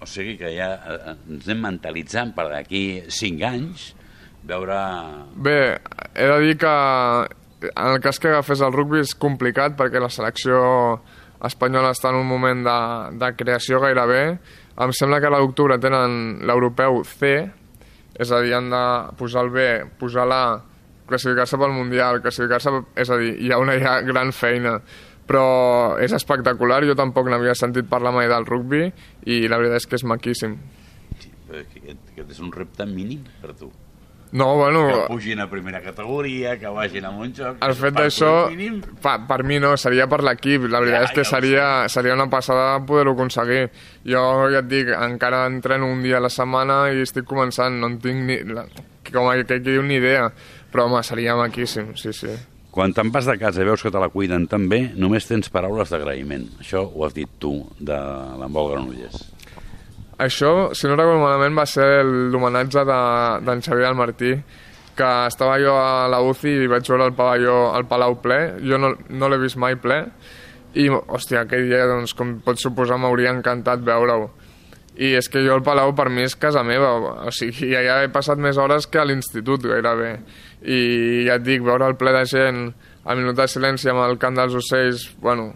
O 0.00 0.06
sigui 0.08 0.36
que 0.40 0.52
ja 0.52 0.74
eh, 0.76 1.14
ens 1.14 1.48
anem 1.48 1.62
mentalitzant 1.70 2.34
per 2.36 2.48
d'aquí 2.52 3.02
5 3.08 3.46
anys 3.48 3.90
veure... 4.46 4.78
Bé, 5.34 5.58
he 6.14 6.28
de 6.30 6.38
dir 6.44 6.56
que 6.60 6.74
en 7.66 7.92
el 7.92 8.00
cas 8.04 8.20
que 8.20 8.28
agafés 8.28 8.62
el 8.62 8.74
rugbi 8.74 9.00
és 9.02 9.16
complicat 9.18 9.76
perquè 9.78 10.00
la 10.02 10.12
selecció 10.12 10.60
espanyola 11.46 11.92
està 11.94 12.12
en 12.12 12.20
un 12.20 12.28
moment 12.28 12.62
de, 12.64 12.78
de 13.20 13.32
creació 13.36 13.80
gairebé. 13.82 14.22
Em 14.76 14.92
sembla 14.92 15.20
que 15.20 15.28
a 15.28 15.34
l'octubre 15.36 15.78
tenen 15.80 16.42
l'europeu 16.46 17.02
C, 17.08 17.36
és 18.16 18.32
a 18.32 18.40
dir, 18.44 18.54
han 18.56 18.70
de 18.72 18.84
posar 19.18 19.44
el 19.44 19.52
B, 19.52 19.66
posar 20.00 20.26
l'A, 20.28 20.44
classificar-se 21.08 21.58
pel 21.60 21.74
Mundial, 21.74 22.22
classificar-se... 22.24 22.72
És 22.98 23.10
a 23.10 23.18
dir, 23.20 23.36
hi 23.40 23.52
ha 23.52 23.60
una 23.62 23.78
ja 23.80 24.00
gran 24.06 24.32
feina 24.36 24.80
però 25.26 25.98
és 25.98 26.12
espectacular, 26.14 26.84
jo 26.86 26.94
tampoc 26.98 27.26
n'havia 27.30 27.56
sentit 27.58 27.88
parlar 27.90 28.12
mai 28.14 28.28
del 28.30 28.46
rugbi 28.46 28.84
i 29.26 29.40
la 29.50 29.58
veritat 29.58 29.82
és 29.82 29.88
que 29.90 29.98
és 29.98 30.06
maquíssim. 30.06 30.54
Que 31.18 31.64
Aquest, 31.64 32.06
aquest 32.12 32.30
és 32.36 32.38
un 32.42 32.54
repte 32.54 32.86
mínim 32.86 33.26
per 33.42 33.54
tu. 33.58 33.72
No, 34.36 34.56
bueno, 34.56 34.86
Que 34.88 35.14
pugin 35.14 35.40
a 35.40 35.46
primera 35.48 35.80
categoria, 35.80 36.58
que 36.58 36.66
vagin 36.68 37.04
a 37.06 37.10
un 37.10 37.32
joc... 37.32 37.60
el 37.62 37.74
fet 37.78 37.94
per 37.94 38.02
d'això, 38.02 38.32
pa, 39.00 39.14
per 39.28 39.44
mi 39.46 39.60
no, 39.62 39.76
seria 39.78 40.08
per 40.10 40.18
l'equip. 40.26 40.66
La 40.66 40.80
veritat 40.82 41.04
Ja, 41.04 41.06
és 41.06 41.14
que 41.14 41.22
ja 41.22 41.30
seria, 41.30 41.68
seria 41.92 42.16
una 42.18 42.26
passada 42.28 42.80
poder-ho 42.86 43.14
aconseguir. 43.14 43.70
Jo 44.04 44.24
ja 44.52 44.64
et 44.64 44.68
dic, 44.68 44.90
encara 44.98 45.44
entreno 45.46 45.88
un 45.88 46.02
dia 46.02 46.18
a 46.18 46.24
la 46.26 46.32
setmana 46.32 46.82
i 46.90 47.06
estic 47.06 47.24
començant, 47.24 47.78
no 47.80 47.94
en 47.94 47.98
tinc 48.02 48.26
ni... 48.26 48.42
La, 48.50 48.66
com 49.06 49.30
que 49.46 49.60
diu 49.62 49.84
ni 49.86 50.00
idea, 50.00 50.32
però 50.76 50.84
home, 50.90 51.00
seria 51.02 51.34
maquíssim, 51.40 51.94
sí, 51.96 52.12
sí. 52.12 52.36
Quan 52.76 52.92
te'n 52.92 53.08
vas 53.08 53.24
de 53.24 53.38
casa 53.40 53.62
i 53.62 53.64
veus 53.64 53.80
que 53.80 53.88
te 53.90 53.96
la 54.02 54.10
cuiden 54.12 54.44
tan 54.52 54.68
bé, 54.68 54.82
només 55.00 55.24
tens 55.24 55.48
paraules 55.48 55.88
d'agraïment. 55.88 56.44
Això 56.60 56.82
ho 56.84 57.06
has 57.06 57.14
dit 57.16 57.30
tu, 57.40 57.54
de 57.80 57.96
l'embol 58.36 58.74
Granollers. 58.74 59.22
Això, 60.18 60.74
si 60.76 60.88
no 60.88 60.96
recordo 60.96 61.20
malament, 61.24 61.56
va 61.58 61.64
ser 61.68 62.04
l'homenatge 62.04 62.84
de- 62.88 63.40
d'en 63.44 63.62
Xavier 63.62 63.86
del 63.88 63.96
Martí, 63.96 64.30
que 64.96 65.08
estava 65.26 65.58
jo 65.60 65.74
a 65.76 66.08
la 66.08 66.20
UCI 66.24 66.64
i 66.64 66.66
vaig 66.66 66.86
veure 66.88 67.04
el 67.04 67.12
pavelló, 67.12 67.76
el 67.76 67.84
Palau 67.84 68.14
ple. 68.22 68.38
Jo 68.64 68.78
no, 68.78 68.94
no 69.10 69.28
l'he 69.28 69.38
vist 69.38 69.56
mai 69.56 69.76
ple. 69.76 70.02
I, 70.76 70.88
hòstia, 70.88 71.42
aquell 71.44 71.68
dia, 71.68 71.86
doncs, 71.88 72.12
com 72.16 72.38
pots 72.44 72.62
suposar, 72.64 72.96
m'hauria 73.00 73.30
encantat 73.32 73.80
veure-ho. 73.84 74.30
I 74.96 75.14
és 75.18 75.28
que 75.28 75.42
jo 75.44 75.54
el 75.54 75.62
Palau 75.62 75.92
per 75.94 76.08
mi 76.08 76.22
és 76.24 76.34
casa 76.36 76.62
meva, 76.64 76.94
o 77.28 77.30
sigui, 77.30 77.74
allà 77.76 78.02
he 78.04 78.08
passat 78.08 78.38
més 78.40 78.56
hores 78.56 78.86
que 78.86 78.98
a 78.98 79.04
l'institut 79.04 79.60
gairebé. 79.68 80.14
I 80.66 81.26
ja 81.28 81.38
et 81.38 81.46
dic, 81.46 81.62
veure 81.62 81.86
el 81.86 81.96
ple 81.98 82.12
de 82.16 82.24
gent, 82.26 82.66
al 83.06 83.20
minut 83.20 83.38
de 83.38 83.46
silenci 83.48 83.90
amb 83.92 84.02
el 84.02 84.18
cant 84.18 84.38
dels 84.38 84.56
ocells, 84.58 85.08
bueno, 85.22 85.52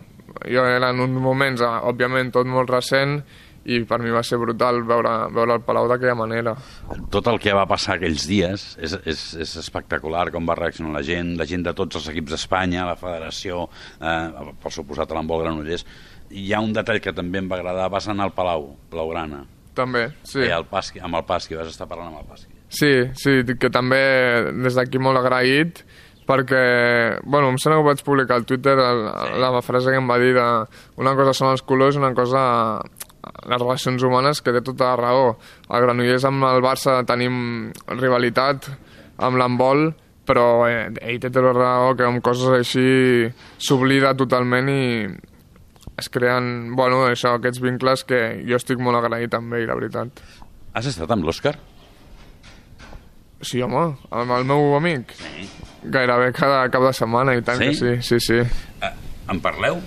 jo 0.47 0.65
eren 0.65 1.03
uns 1.03 1.23
moments, 1.23 1.63
eh, 1.63 1.79
òbviament, 1.91 2.31
tot 2.35 2.47
molt 2.47 2.71
recent, 2.71 3.19
i 3.69 3.83
per 3.85 3.99
mi 4.01 4.13
va 4.13 4.23
ser 4.25 4.39
brutal 4.41 4.81
veure, 4.89 5.11
veure 5.35 5.59
el 5.59 5.65
Palau 5.67 5.89
d'aquella 5.91 6.17
manera. 6.17 6.55
Tot 7.13 7.27
el 7.29 7.39
que 7.43 7.53
va 7.57 7.67
passar 7.69 7.99
aquells 7.99 8.25
dies 8.29 8.65
és, 8.81 8.95
és, 9.05 9.25
és 9.45 9.57
espectacular, 9.61 10.31
com 10.33 10.49
va 10.49 10.57
reaccionar 10.57 10.95
la 10.95 11.03
gent, 11.05 11.35
la 11.39 11.47
gent 11.49 11.67
de 11.67 11.75
tots 11.77 12.01
els 12.01 12.09
equips 12.13 12.33
d'Espanya, 12.37 12.87
la 12.89 12.97
federació, 13.01 13.67
eh, 14.01 14.55
per 14.63 14.73
suposat 14.73 15.13
l'embol 15.13 15.45
Granollers, 15.45 15.85
hi 16.31 16.53
ha 16.55 16.63
un 16.63 16.73
detall 16.73 17.03
que 17.03 17.13
també 17.17 17.43
em 17.43 17.51
va 17.51 17.59
agradar, 17.59 17.91
vas 17.93 18.09
anar 18.09 18.31
al 18.31 18.37
Palau, 18.37 18.71
Blaugrana, 18.91 19.45
També, 19.75 20.09
sí. 20.23 20.41
sí. 20.41 20.49
el 20.49 20.65
Pasqui, 20.71 21.03
amb 21.05 21.21
el 21.21 21.29
Pasqui, 21.29 21.59
vas 21.59 21.69
estar 21.71 21.89
parlant 21.91 22.15
amb 22.15 22.23
el 22.25 22.31
Pasqui. 22.31 22.60
Sí, 22.71 22.93
sí, 23.19 23.41
que 23.59 23.71
també 23.75 24.01
des 24.63 24.79
d'aquí 24.79 25.01
molt 25.03 25.19
agraït 25.19 25.83
perquè, 26.31 27.19
bueno, 27.25 27.49
em 27.51 27.59
sembla 27.59 27.81
que 27.81 27.83
ho 27.83 27.89
vaig 27.89 28.03
publicar 28.07 28.37
al 28.39 28.47
Twitter 28.47 28.77
el, 28.79 29.01
la 29.43 29.63
frase 29.67 29.91
que 29.91 29.99
em 29.99 30.07
va 30.07 30.21
dir 30.23 30.31
de 30.37 30.47
una 31.03 31.17
cosa 31.19 31.35
són 31.35 31.51
els 31.51 31.65
colors 31.67 31.99
i 31.99 32.03
una 32.03 32.13
cosa 32.15 32.43
les 33.21 33.59
relacions 33.59 34.03
humanes 34.07 34.41
que 34.41 34.53
té 34.55 34.63
tota 34.65 34.93
la 34.93 35.01
raó. 35.01 35.25
El 35.69 35.83
Granollers 35.85 36.27
amb 36.29 36.47
el 36.49 36.63
Barça 36.65 37.01
tenim 37.09 37.71
rivalitat 37.91 38.71
amb 39.21 39.41
l'embol, 39.41 39.91
però 40.29 40.69
eh, 40.69 40.87
ell 41.03 41.19
té 41.21 41.29
tota 41.29 41.51
la 41.51 41.57
raó 41.59 41.97
que 41.99 42.07
amb 42.07 42.23
coses 42.25 42.55
així 42.61 43.27
s'oblida 43.59 44.15
totalment 44.19 44.71
i 44.73 44.85
es 46.01 46.09
creen, 46.09 46.71
bueno, 46.79 47.03
això, 47.11 47.35
aquests 47.37 47.61
vincles 47.61 48.07
que 48.09 48.23
jo 48.47 48.57
estic 48.57 48.81
molt 48.81 49.03
agraït 49.03 49.35
amb 49.37 49.59
ell, 49.59 49.67
la 49.69 49.77
veritat. 49.77 50.25
Has 50.73 50.89
estat 50.89 51.13
amb 51.13 51.27
l'Òscar? 51.27 51.59
Sí, 53.43 53.63
home, 53.65 53.95
amb 54.13 54.35
el 54.37 54.45
meu 54.45 54.75
amic. 54.77 55.15
Sí. 55.17 55.49
Gairebé 55.91 56.33
cada 56.37 56.67
cap 56.69 56.83
de 56.85 56.93
setmana, 56.93 57.35
i 57.39 57.43
tant 57.43 57.59
Sí? 57.59 57.71
que 57.71 57.75
sí, 57.75 57.95
sí, 58.03 58.19
sí. 58.21 58.41
Eh, 58.85 58.91
en 59.33 59.41
parleu? 59.41 59.79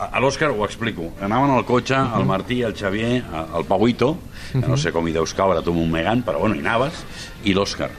A, 0.00 0.06
a 0.16 0.20
l'Òscar 0.20 0.50
ho 0.52 0.64
explico. 0.64 1.10
Anaven 1.20 1.50
al 1.54 1.64
cotxe, 1.68 1.96
el 1.96 2.24
Martí, 2.28 2.62
el 2.64 2.74
Xavier, 2.76 3.22
el 3.56 3.64
Pauito, 3.68 4.14
que 4.52 4.60
no 4.66 4.76
sé 4.80 4.92
com 4.92 5.08
hi 5.08 5.12
deus 5.16 5.32
caure 5.36 5.62
tu 5.64 5.72
amb 5.74 5.82
un 5.82 5.90
megant, 5.92 6.22
però 6.24 6.40
bueno, 6.40 6.56
hi 6.56 6.62
anaves, 6.64 7.02
i 7.44 7.52
l'Òscar. 7.56 7.90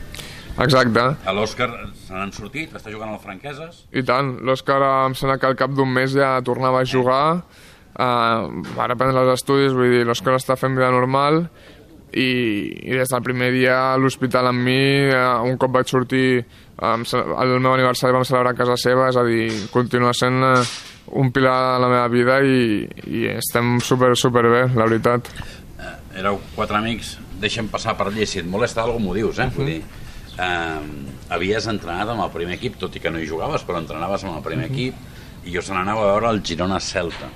Exacte. 0.62 1.03
A 1.25 1.34
l'Òscar 1.34 1.70
se 1.96 2.13
n'han 2.13 2.34
sortit, 2.36 2.74
està 2.77 2.91
jugant 2.93 3.13
al 3.13 3.22
Franqueses, 3.24 3.86
I 3.93 4.03
tant, 4.05 4.36
l'Òscar 4.46 4.79
em 5.08 5.13
sembla 5.17 5.38
que 5.41 5.48
al 5.50 5.58
cap 5.58 5.74
d'un 5.77 5.89
mes 5.93 6.13
ja 6.13 6.36
tornava 6.46 6.81
a 6.81 6.86
jugar, 6.89 7.24
uh, 7.38 8.50
va 8.77 8.89
reprendre 8.89 9.22
els 9.25 9.34
estudis, 9.39 9.74
vull 9.74 9.93
dir, 9.93 10.03
l'Òscar 10.05 10.36
està 10.38 10.58
fent 10.60 10.75
vida 10.77 10.91
normal 10.93 11.46
i, 12.13 12.30
i 12.91 12.96
des 12.98 13.10
del 13.12 13.24
primer 13.24 13.51
dia 13.53 13.77
a 13.91 13.98
l'hospital 14.00 14.50
amb 14.51 14.65
mi, 14.65 14.80
uh, 15.10 15.41
un 15.48 15.58
cop 15.62 15.72
vaig 15.77 15.89
sortir, 15.91 16.44
el 16.82 17.58
meu 17.60 17.74
aniversari 17.74 18.15
vam 18.15 18.25
celebrar 18.27 18.56
a 18.56 18.58
casa 18.58 18.77
seva, 18.80 19.10
és 19.12 19.20
a 19.20 19.24
dir, 19.27 19.50
continua 19.74 20.13
sent 20.18 20.41
uh, 20.44 20.62
un 21.22 21.32
pilar 21.32 21.56
de 21.75 21.82
la 21.84 21.89
meva 21.91 22.08
vida 22.12 22.39
i, 22.44 22.86
i 23.08 23.25
estem 23.36 23.80
super, 23.84 24.13
super 24.18 24.46
bé, 24.50 24.62
la 24.75 24.88
veritat. 24.88 25.32
eh, 25.80 26.20
éreu 26.22 26.39
quatre 26.56 26.77
amics, 26.77 27.18
deixem 27.41 27.68
passar 27.72 27.98
per 27.98 28.10
allí, 28.12 28.25
si 28.27 28.39
et 28.41 28.48
molesta 28.48 28.84
alguna 28.84 29.06
m'ho 29.06 29.18
dius, 29.18 29.39
eh? 29.41 29.50
Vull 29.56 29.72
dir, 29.74 29.82
eh, 30.38 30.80
havies 31.34 31.68
entrenat 31.72 32.10
amb 32.13 32.24
el 32.25 32.34
primer 32.34 32.58
equip, 32.60 32.77
tot 32.82 32.96
i 32.96 33.03
que 33.03 33.12
no 33.12 33.20
hi 33.20 33.27
jugaves, 33.30 33.65
però 33.68 33.82
entrenaves 33.82 34.25
amb 34.25 34.38
el 34.38 34.46
primer 34.46 34.70
equip, 34.72 34.96
i 35.46 35.53
jo 35.56 35.63
se 35.65 35.74
n'anava 35.74 36.06
a 36.06 36.12
veure 36.13 36.34
el 36.36 36.44
Girona 36.46 36.80
Celta. 36.80 37.32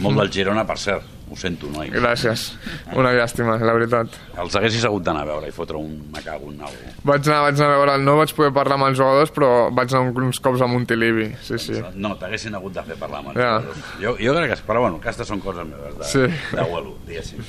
Molt 0.00 0.22
del 0.22 0.32
Girona, 0.38 0.64
per 0.66 0.78
cert, 0.80 1.19
ho 1.30 1.36
sento, 1.38 1.68
noi. 1.70 1.88
Gràcies, 1.94 2.48
una 2.98 3.12
llàstima, 3.14 3.54
la 3.62 3.72
veritat. 3.76 4.16
Els 4.42 4.56
haguessis 4.58 4.84
hagut 4.88 5.04
d'anar 5.06 5.22
a 5.22 5.28
veure 5.28 5.48
i 5.48 5.54
fotre 5.54 5.76
un 5.78 5.92
me 6.12 6.22
cago 6.24 6.50
en 6.50 6.60
algú. 6.66 6.90
Vaig 7.06 7.28
anar, 7.28 7.40
vaig 7.46 7.60
anar 7.62 7.70
a 7.76 7.78
veure, 7.78 7.94
no 8.02 8.16
vaig 8.18 8.34
poder 8.34 8.50
parlar 8.56 8.74
amb 8.80 8.88
els 8.90 8.98
jugadors, 8.98 9.30
però 9.36 9.50
vaig 9.72 9.94
anar 9.94 10.24
uns 10.26 10.40
cops 10.42 10.60
a 10.60 10.66
Montilivi, 10.66 11.28
sí, 11.46 11.58
sí. 11.58 11.78
No, 11.94 12.16
t'haguessin 12.18 12.54
hagut 12.58 12.74
de 12.74 12.82
fer 12.90 12.96
parlar 12.98 13.22
amb 13.22 13.28
els 13.32 13.38
Ja. 13.38 13.52
jugadors. 13.60 13.84
Jo, 14.02 14.16
jo 14.18 14.34
crec 14.34 14.54
que... 14.56 14.60
Però 14.72 14.80
bueno, 14.84 14.96
aquestes 14.98 15.28
són 15.28 15.40
coses 15.40 15.66
meves, 15.66 15.96
de, 15.98 16.04
Sí. 16.04 16.56
d'abuelo, 16.56 16.96
diguéssim. 17.06 17.44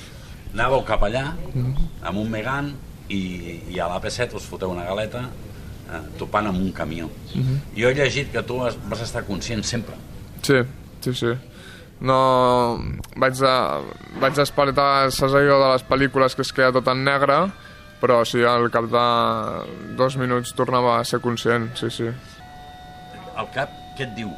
Anàveu 0.54 0.84
cap 0.86 1.02
allà, 1.08 1.26
amb 2.04 2.18
un 2.18 2.30
Megan, 2.30 2.74
i, 3.10 3.60
i 3.74 3.80
a 3.80 3.88
l'AP7 3.92 4.36
us 4.40 4.46
foteu 4.48 4.70
una 4.72 4.86
galeta 4.88 5.26
eh, 5.28 6.00
topant 6.20 6.48
amb 6.48 6.60
un 6.62 6.72
camió. 6.72 7.10
Jo 7.76 7.90
he 7.90 7.94
llegit 7.96 8.32
que 8.32 8.44
tu 8.44 8.58
vas, 8.62 8.78
vas 8.88 9.02
estar 9.04 9.24
conscient 9.28 9.64
sempre. 9.68 9.96
Sí, 10.44 10.62
sí, 11.02 11.14
sí. 11.14 11.34
No... 12.02 12.20
Vaig, 13.22 13.38
de, 13.38 13.56
vaig 14.22 14.38
despertar 14.38 14.90
allò 15.08 15.58
de 15.62 15.72
les 15.74 15.84
pel·lícules 15.86 16.36
que 16.36 16.46
es 16.46 16.54
queda 16.56 16.74
tot 16.80 16.90
en 16.90 17.04
negre, 17.06 17.42
però 18.02 18.24
sí, 18.26 18.42
al 18.42 18.70
cap 18.74 18.88
de 18.90 19.06
dos 19.98 20.18
minuts 20.18 20.56
tornava 20.58 20.98
a 20.98 21.04
ser 21.06 21.22
conscient, 21.22 21.70
sí, 21.78 21.92
sí. 21.94 22.10
Al 23.38 23.52
cap, 23.54 23.70
què 23.98 24.08
et 24.08 24.16
diu? 24.18 24.32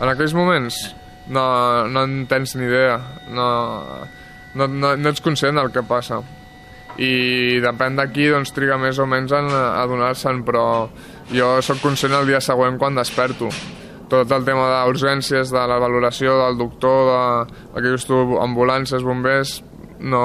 En 0.00 0.08
aquells 0.08 0.32
moments 0.36 0.80
no, 1.28 1.44
no 1.88 2.06
en 2.08 2.24
tens 2.30 2.56
ni 2.56 2.64
idea, 2.64 2.96
no, 3.28 3.46
no, 4.54 4.66
no, 4.66 4.96
no 4.96 5.12
ets 5.12 5.24
conscient 5.24 5.60
del 5.60 5.72
que 5.74 5.84
passa. 5.86 6.22
I 6.96 7.60
depèn 7.60 7.98
d'aquí, 7.98 8.30
doncs 8.32 8.54
triga 8.56 8.78
més 8.80 8.96
o 8.96 9.04
menys 9.08 9.34
en 9.36 9.50
adonar-se'n, 9.52 10.40
però 10.46 10.64
jo 11.28 11.56
sóc 11.60 11.82
conscient 11.84 12.16
el 12.16 12.30
dia 12.30 12.40
següent 12.40 12.78
quan 12.80 12.96
desperto. 12.96 13.50
Tot 14.10 14.30
el 14.30 14.44
tema 14.46 14.68
d'urgències, 14.70 15.50
de 15.50 15.62
la 15.66 15.80
valoració 15.82 16.36
del 16.44 16.58
doctor, 16.60 17.08
de, 17.10 17.62
el 17.72 17.80
que 17.80 17.88
dius 17.88 18.06
tu, 18.06 18.20
ambulàncies, 18.38 19.02
bombers, 19.02 19.56
no, 19.98 20.22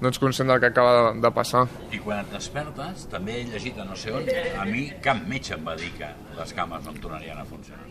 no 0.00 0.12
ets 0.12 0.20
conscient 0.22 0.48
del 0.48 0.60
que 0.62 0.70
acaba 0.72 0.94
de, 0.96 1.20
de 1.20 1.32
passar. 1.36 1.66
I 1.92 2.00
quan 2.04 2.24
et 2.24 2.32
despertes, 2.32 3.04
també 3.12 3.40
he 3.40 3.44
llegit 3.50 3.76
a 3.80 3.84
no 3.88 3.98
sé 3.98 4.14
on, 4.14 4.24
a 4.28 4.64
mi 4.68 4.86
cap 5.04 5.20
metge 5.28 5.56
em 5.58 5.68
va 5.68 5.76
dir 5.80 5.92
que 5.98 6.08
les 6.38 6.56
cames 6.56 6.84
no 6.86 6.94
em 6.94 7.02
tornarien 7.02 7.40
a 7.40 7.44
funcionar. 7.48 7.84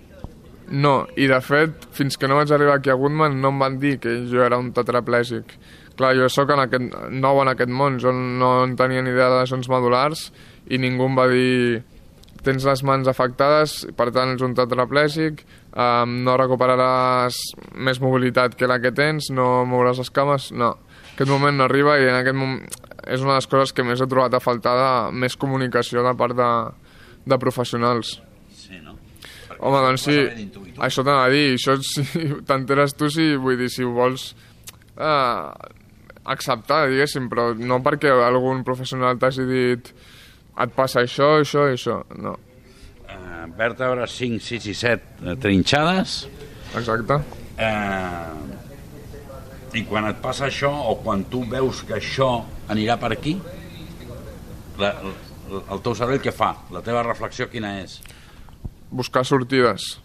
No, 0.74 0.93
i 1.20 1.27
de 1.27 1.38
fet, 1.43 1.86
fins 1.93 2.15
que 2.17 2.27
no 2.29 2.38
vaig 2.39 2.51
arribar 2.55 2.77
aquí 2.79 2.89
a 2.89 2.96
Goodman 2.98 3.36
no 3.41 3.51
em 3.51 3.60
van 3.62 3.79
dir 3.82 3.98
que 4.01 4.13
jo 4.32 4.41
era 4.46 4.58
un 4.58 4.72
tetraplègic. 4.74 5.58
Clar, 6.00 6.13
jo 6.17 6.29
sóc 6.32 6.50
en 6.55 6.63
aquest, 6.63 6.96
nou 7.13 7.41
en 7.43 7.51
aquest 7.51 7.70
món, 7.70 8.00
jo 8.01 8.13
no 8.15 8.55
en 8.63 8.77
tenia 8.79 9.03
ni 9.03 9.12
idea 9.13 9.29
de 9.29 9.41
lesions 9.43 9.70
medulars 9.70 10.32
i 10.72 10.79
ningú 10.82 11.05
em 11.10 11.20
va 11.20 11.27
dir 11.29 11.84
tens 12.43 12.65
les 12.67 12.83
mans 12.83 13.07
afectades, 13.07 13.75
per 13.97 14.09
tant 14.15 14.33
ets 14.33 14.43
un 14.45 14.55
tetraplègic, 14.57 15.43
um, 15.71 16.17
no 16.25 16.35
recuperaràs 16.39 17.39
més 17.73 18.01
mobilitat 18.03 18.57
que 18.59 18.69
la 18.69 18.79
que 18.83 18.93
tens, 18.95 19.31
no 19.31 19.63
mouràs 19.69 20.01
les 20.03 20.12
cames, 20.13 20.51
no. 20.51 20.73
Aquest 21.13 21.29
moment 21.29 21.57
no 21.57 21.67
arriba 21.67 21.97
i 22.01 22.07
en 22.09 22.17
aquest 22.19 22.38
moment 22.38 22.63
és 23.03 23.21
una 23.21 23.35
de 23.35 23.41
les 23.41 23.50
coses 23.51 23.73
que 23.75 23.85
més 23.85 24.01
he 24.01 24.07
trobat 24.09 24.33
a 24.33 24.41
faltar 24.43 24.73
de 24.79 24.91
més 25.23 25.35
comunicació 25.39 26.03
de 26.05 26.13
part 26.19 26.38
de, 26.38 26.51
de 27.29 27.39
professionals. 27.39 28.15
Sí, 28.55 28.79
no? 28.79 28.95
Perquè 29.50 29.59
Home, 29.59 29.79
ho 29.79 29.85
doncs 29.89 30.07
sí, 30.07 30.17
això 30.79 31.03
t'anava 31.03 31.27
a 31.27 31.33
dir, 31.33 31.53
això 31.57 31.77
si 31.83 32.03
t'enteres 32.47 32.95
tu, 33.00 33.12
si, 33.13 33.33
vull 33.39 33.59
dir, 33.59 33.69
si 33.71 33.85
ho 33.85 33.93
vols 33.95 34.31
eh, 34.97 35.69
acceptar, 36.23 36.88
diguéssim, 36.91 37.29
però 37.31 37.51
no 37.59 37.79
perquè 37.83 38.12
algun 38.23 38.63
professional 38.67 39.19
t'hagi 39.19 39.47
dit 39.50 39.93
et 40.60 40.72
passa 40.75 41.00
això, 41.01 41.39
això 41.41 41.69
i 41.69 41.74
això, 41.77 42.03
no, 42.22 42.38
Eh, 43.13 43.45
vèrtebres 43.57 44.10
5, 44.17 44.39
6 44.41 44.65
i 44.72 44.74
7 44.74 45.01
eh, 45.27 45.36
trinxades, 45.38 46.27
exacte. 46.74 47.19
eh, 47.62 49.77
i 49.77 49.83
quan 49.86 50.05
et 50.10 50.17
passa 50.24 50.45
això 50.48 50.72
o 50.89 50.95
quan 51.03 51.24
tu 51.29 51.43
veus 51.50 51.83
que 51.86 51.93
això 52.00 52.45
anirà 52.74 52.95
per 52.98 53.12
aquí 53.13 53.36
la, 54.79 54.89
la, 55.03 55.13
el 55.75 55.79
teu 55.86 55.93
cervell 56.00 56.22
què 56.24 56.31
fa? 56.33 56.55
La 56.74 56.81
teva 56.81 57.03
reflexió 57.05 57.45
quina 57.51 57.75
és? 57.83 58.00
Buscar 58.89 59.24
sortides, 59.25 60.00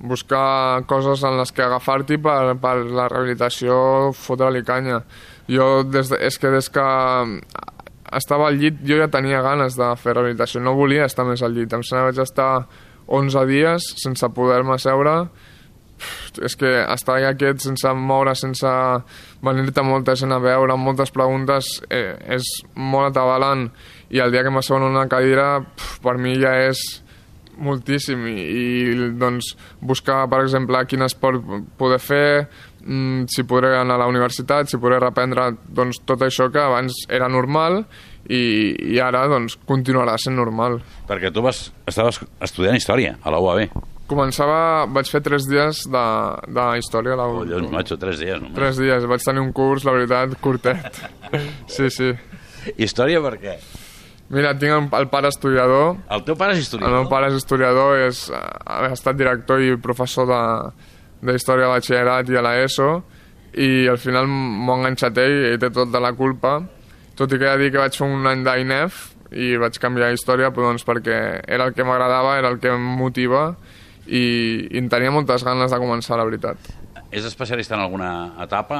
buscar 0.00 0.80
coses 0.88 1.24
en 1.26 1.36
les 1.40 1.52
que 1.52 1.62
agafar-t'hi 1.66 2.16
per, 2.22 2.54
per 2.62 2.76
la 2.86 3.08
rehabilitació, 3.10 4.12
fotre-li 4.16 4.62
canya. 4.64 5.02
Jo, 5.50 5.82
des 5.84 6.08
de, 6.12 6.16
és 6.24 6.38
que 6.38 6.50
des 6.54 6.68
que 6.72 6.80
estava 8.16 8.48
al 8.48 8.58
llit, 8.60 8.80
jo 8.86 8.98
ja 9.00 9.10
tenia 9.12 9.42
ganes 9.44 9.76
de 9.78 9.90
fer 10.00 10.14
rehabilitació, 10.16 10.62
no 10.62 10.76
volia 10.78 11.06
estar 11.06 11.26
més 11.28 11.42
al 11.42 11.54
llit. 11.54 11.72
Em 11.72 11.84
sembla 11.86 12.10
que 12.10 12.16
vaig 12.16 12.24
estar 12.26 12.50
11 13.10 13.46
dies 13.50 13.86
sense 14.02 14.28
poder-me 14.34 14.78
seure, 14.78 15.14
és 16.40 16.56
que 16.56 16.70
estar 16.94 17.18
quiet 17.36 17.60
sense 17.60 17.92
moure, 17.94 18.34
sense 18.38 18.70
venir-te 19.44 19.84
molta 19.84 20.14
gent 20.16 20.32
a 20.32 20.40
veure, 20.40 20.76
moltes 20.76 21.12
preguntes, 21.12 21.80
eh, 21.90 22.16
és 22.36 22.46
molt 22.74 23.10
atabalant. 23.10 23.68
I 24.10 24.22
el 24.24 24.32
dia 24.32 24.42
que 24.42 24.50
m'asseuen 24.50 24.86
en 24.86 24.96
una 24.96 25.08
cadira, 25.08 25.60
per 26.02 26.16
mi 26.18 26.36
ja 26.40 26.56
és 26.68 27.02
moltíssim 27.60 28.24
i, 28.30 28.36
i 28.40 29.10
doncs 29.20 29.52
buscar 29.84 30.22
per 30.32 30.40
exemple 30.46 30.80
quin 30.88 31.04
esport 31.04 31.44
poder 31.76 31.98
fer 32.00 32.48
si 33.28 33.42
podré 33.44 33.74
anar 33.76 33.98
a 33.98 34.02
la 34.04 34.08
universitat 34.08 34.68
si 34.70 34.78
podré 34.80 34.98
reprendre 35.02 35.50
doncs, 35.68 35.98
tot 36.08 36.22
això 36.24 36.46
que 36.52 36.60
abans 36.62 37.02
era 37.12 37.28
normal 37.28 37.82
i, 38.28 38.40
i 38.94 38.98
ara 39.02 39.26
doncs 39.28 39.58
continuarà 39.68 40.14
sent 40.20 40.36
normal 40.36 40.78
Perquè 41.08 41.32
tu 41.34 41.42
vas, 41.44 41.66
estaves 41.86 42.20
estudiant 42.40 42.76
història 42.78 43.16
a 43.22 43.30
la 43.34 43.40
UAB. 43.42 43.68
començava, 44.10 44.86
vaig 44.90 45.06
fer 45.10 45.20
tres 45.22 45.44
dies 45.46 45.84
de, 45.86 46.04
de 46.50 46.64
història 46.80 47.14
a 47.14 47.20
la 47.20 47.28
Collons, 47.30 47.70
macho, 47.70 47.96
tres 48.00 48.18
dies 48.18 48.40
només. 48.40 48.56
tres 48.56 48.80
dies, 48.80 49.04
vaig 49.06 49.22
tenir 49.24 49.44
un 49.44 49.52
curs 49.52 49.84
la 49.86 49.92
veritat 49.94 50.34
curtet 50.40 51.00
sí, 51.74 51.90
sí 51.90 52.10
Història 52.76 53.20
per 53.24 53.36
què? 53.40 53.54
mira, 54.30 54.52
tinc 54.58 54.70
el, 54.72 54.88
el 55.00 55.08
pare 55.10 55.30
historiador 55.32 55.96
El 56.12 56.24
teu 56.26 56.36
pare 56.38 56.52
és 56.54 56.58
El 56.60 56.64
historiador? 56.66 56.96
meu 57.00 57.08
pare 57.10 57.30
és 57.30 57.38
historiador, 57.38 57.96
és, 58.08 58.24
ha 58.30 58.90
estat 58.92 59.16
director 59.18 59.62
i 59.64 59.76
professor 59.82 60.28
de, 60.28 60.40
de 61.20 61.36
història 61.36 61.68
de 61.68 61.72
batxillerat 61.74 62.30
i 62.30 62.38
a 62.38 62.44
l'ESO 62.46 62.90
i 63.60 63.70
al 63.90 63.98
final 63.98 64.28
m'ho 64.30 64.72
ha 64.72 64.78
enganxat 64.78 65.18
ell, 65.18 65.38
ell 65.52 65.58
té 65.60 65.70
tot 65.74 65.90
de 65.92 66.00
la 66.02 66.12
culpa 66.16 66.60
tot 67.18 67.32
i 67.32 67.38
que 67.38 67.48
he 67.48 67.56
de 67.56 67.64
dir 67.64 67.72
que 67.74 67.82
vaig 67.82 67.96
fer 67.98 68.06
un 68.08 68.26
any 68.30 68.44
d'INEF 68.46 69.00
i 69.36 69.54
vaig 69.60 69.76
canviar 69.82 70.12
història 70.14 70.50
però, 70.54 70.70
doncs, 70.70 70.86
perquè 70.86 71.18
era 71.46 71.66
el 71.68 71.74
que 71.76 71.86
m'agradava, 71.86 72.38
era 72.38 72.50
el 72.50 72.58
que 72.62 72.72
em 72.72 72.86
motiva 72.98 73.50
i, 74.06 74.22
i 74.70 74.78
en 74.80 74.88
tenia 74.90 75.12
moltes 75.14 75.44
ganes 75.46 75.70
de 75.70 75.78
començar, 75.78 76.16
la 76.18 76.26
veritat. 76.26 76.70
És 77.10 77.26
especialista 77.26 77.74
en 77.74 77.82
alguna 77.84 78.10
etapa? 78.42 78.78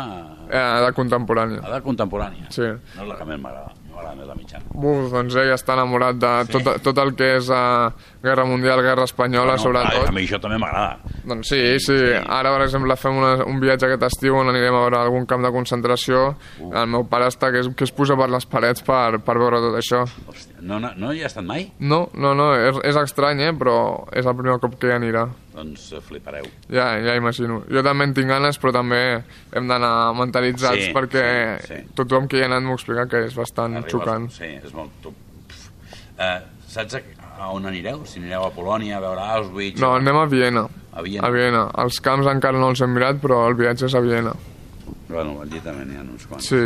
Eh, 0.48 0.64
de 0.86 0.90
contemporània. 0.94 1.60
Edat 1.66 1.84
contemporània? 1.86 2.48
Sí. 2.54 2.66
No 2.96 3.04
és 3.04 3.08
la 3.10 3.18
que 3.18 3.26
més 3.26 3.40
m'agrada. 3.42 3.74
M'agrada 4.10 4.16
més 4.18 4.28
la 4.28 4.34
mitjana. 4.34 4.64
Uf, 4.74 5.10
doncs 5.12 5.34
ell 5.38 5.52
està 5.54 5.74
enamorat 5.76 6.16
de 6.18 6.30
Sí. 6.46 6.52
tot, 6.52 6.82
tot 6.82 6.98
el 6.98 7.14
que 7.14 7.36
és 7.36 7.48
uh, 7.50 7.90
Guerra 8.22 8.44
Mundial, 8.44 8.82
Guerra 8.82 9.04
Espanyola, 9.04 9.54
Bueno, 9.56 9.62
sobretot. 9.62 10.08
A 10.08 10.12
mi 10.12 10.22
això 10.26 10.40
també 10.40 10.58
m'agrada. 10.58 10.98
Doncs 11.24 11.48
sí, 11.48 11.78
sí. 11.80 11.96
Ara, 12.26 12.50
per 12.56 12.62
exemple, 12.66 12.96
fem 12.96 13.16
una, 13.16 13.44
un 13.46 13.60
viatge 13.60 13.86
aquest 13.86 14.02
estiu 14.08 14.36
on 14.36 14.48
anirem 14.48 14.74
a 14.74 14.80
veure 14.86 14.98
algun 14.98 15.26
camp 15.26 15.44
de 15.44 15.52
concentració. 15.54 16.34
Uh. 16.60 16.72
El 16.74 16.86
meu 16.88 17.04
pare 17.08 17.28
està 17.30 17.50
que 17.52 17.60
es, 17.60 17.68
que 17.76 17.84
es 17.84 17.92
puja 17.92 18.16
per 18.16 18.28
les 18.30 18.46
parets 18.46 18.82
per, 18.82 19.20
per 19.24 19.38
veure 19.38 19.60
tot 19.60 19.76
això. 19.78 20.04
Hòstia, 20.26 20.58
no, 20.60 20.78
no, 20.80 20.90
no 20.96 21.12
hi 21.12 21.22
ha 21.22 21.26
estat 21.30 21.44
mai? 21.44 21.70
No, 21.78 22.08
no, 22.14 22.34
no, 22.34 22.52
és, 22.56 22.80
és 22.84 22.96
estrany, 22.96 23.40
eh? 23.46 23.52
però 23.56 24.06
és 24.12 24.26
el 24.26 24.36
primer 24.36 24.58
cop 24.60 24.78
que 24.80 24.88
hi 24.90 24.96
anirà. 24.96 25.28
Doncs 25.54 25.88
eh, 25.92 26.00
flipareu. 26.06 26.44
Ja, 26.70 26.92
ja 27.02 27.16
imagino. 27.18 27.62
Jo 27.70 27.82
també 27.82 28.06
en 28.06 28.14
tinc 28.14 28.30
ganes, 28.30 28.58
però 28.62 28.72
també 28.76 29.00
hem 29.56 29.66
d'anar 29.70 30.12
mentalitzats 30.14 30.84
Sí, 30.86 30.92
perquè 30.94 31.24
sí, 31.64 31.72
sí. 31.74 31.80
tothom 31.98 32.28
que 32.30 32.38
hi 32.38 32.44
ha 32.44 32.50
anat 32.50 32.62
m'ho 32.62 32.76
explica 32.78 33.08
que 33.10 33.24
és 33.26 33.34
bastant 33.34 33.74
Arribes- 33.80 33.92
xocant. 33.96 34.28
Sí, 34.36 34.52
és 34.60 34.72
molt... 34.76 34.92
Tu, 35.02 35.12
eh, 36.18 36.36
saps 36.70 36.94
a, 37.00 37.02
a 37.40 37.50
on 37.50 37.66
anireu? 37.66 38.04
Si 38.06 38.20
anireu 38.22 38.46
a 38.46 38.52
Polònia, 38.54 38.98
a 38.98 39.02
veure 39.02 39.26
Auschwitz... 39.40 39.80
No, 39.82 39.96
anem 39.98 40.16
a 40.22 40.26
Viena. 40.30 40.68
A 40.92 41.02
Viena. 41.02 41.26
A 41.26 41.30
Viena. 41.34 41.64
Els 41.82 41.98
camps 42.04 42.30
encara 42.30 42.58
no 42.58 42.70
els 42.70 42.80
hem 42.86 42.94
mirat, 42.94 43.18
però 43.22 43.42
el 43.50 43.58
viatge 43.58 43.86
és 43.90 43.94
a 43.98 44.00
Viena. 44.04 44.34
Bueno, 45.10 45.40
allí 45.42 45.58
també 45.64 45.82
n'hi 45.88 45.96
ha 45.98 46.04
uns 46.06 46.26
quants. 46.30 46.46
Sí, 46.46 46.60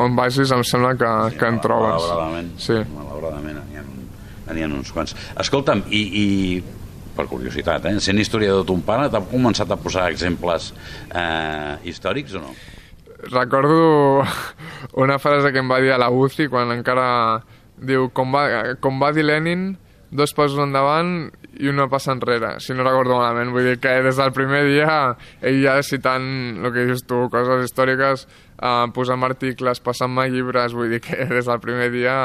on 0.00 0.16
vagis 0.16 0.52
em 0.56 0.62
sembla 0.64 0.94
que, 0.96 1.10
Sí, 1.30 1.36
que 1.38 1.50
en 1.52 1.60
trobes. 1.60 2.00
Malauradament, 2.08 2.54
Sí. 2.56 2.78
malauradament 2.94 3.60
n'hi 3.68 3.76
ha, 3.82 4.64
ha 4.64 4.72
uns 4.72 4.92
quants. 4.92 5.12
Escolta'm, 5.44 5.82
i, 5.92 6.00
i 6.22 6.24
per 7.16 7.26
curiositat, 7.30 7.88
eh? 7.90 7.98
sent 8.02 8.20
historiador 8.20 8.66
ton 8.68 8.82
pare, 8.86 9.08
t'ha 9.12 9.22
començat 9.30 9.70
a 9.70 9.78
posar 9.80 10.08
exemples 10.12 10.72
eh, 11.10 11.76
històrics 11.88 12.36
o 12.38 12.44
no? 12.44 12.54
Recordo 13.30 14.24
una 15.04 15.18
frase 15.22 15.52
que 15.52 15.62
em 15.62 15.70
va 15.70 15.80
dir 15.80 15.94
a 15.94 16.00
la 16.00 16.10
UCI 16.12 16.50
quan 16.52 16.74
encara 16.74 17.06
diu 17.80 18.10
com 18.14 18.34
va, 18.34 18.76
com 18.80 19.00
va 19.02 19.12
dir 19.14 19.24
Lenin, 19.26 19.72
dos 20.14 20.34
passos 20.36 20.60
endavant 20.62 21.32
i 21.58 21.70
una 21.70 21.86
passa 21.90 22.12
enrere, 22.14 22.54
si 22.62 22.74
no 22.74 22.84
recordo 22.86 23.18
malament. 23.18 23.50
Vull 23.54 23.66
dir 23.72 23.78
que 23.82 23.94
des 24.04 24.18
del 24.18 24.34
primer 24.34 24.62
dia 24.66 25.14
ell 25.42 25.60
ja 25.62 25.78
citant 25.86 26.26
el 26.62 26.70
que 26.74 26.86
dius 26.88 27.04
tu, 27.06 27.24
coses 27.32 27.66
històriques, 27.66 28.26
eh, 28.58 28.84
posant 28.94 29.26
articles, 29.26 29.82
passant-me 29.82 30.28
llibres, 30.30 30.74
vull 30.74 30.94
dir 30.94 31.02
que 31.04 31.26
des 31.34 31.50
del 31.50 31.62
primer 31.62 31.90
dia 31.94 32.16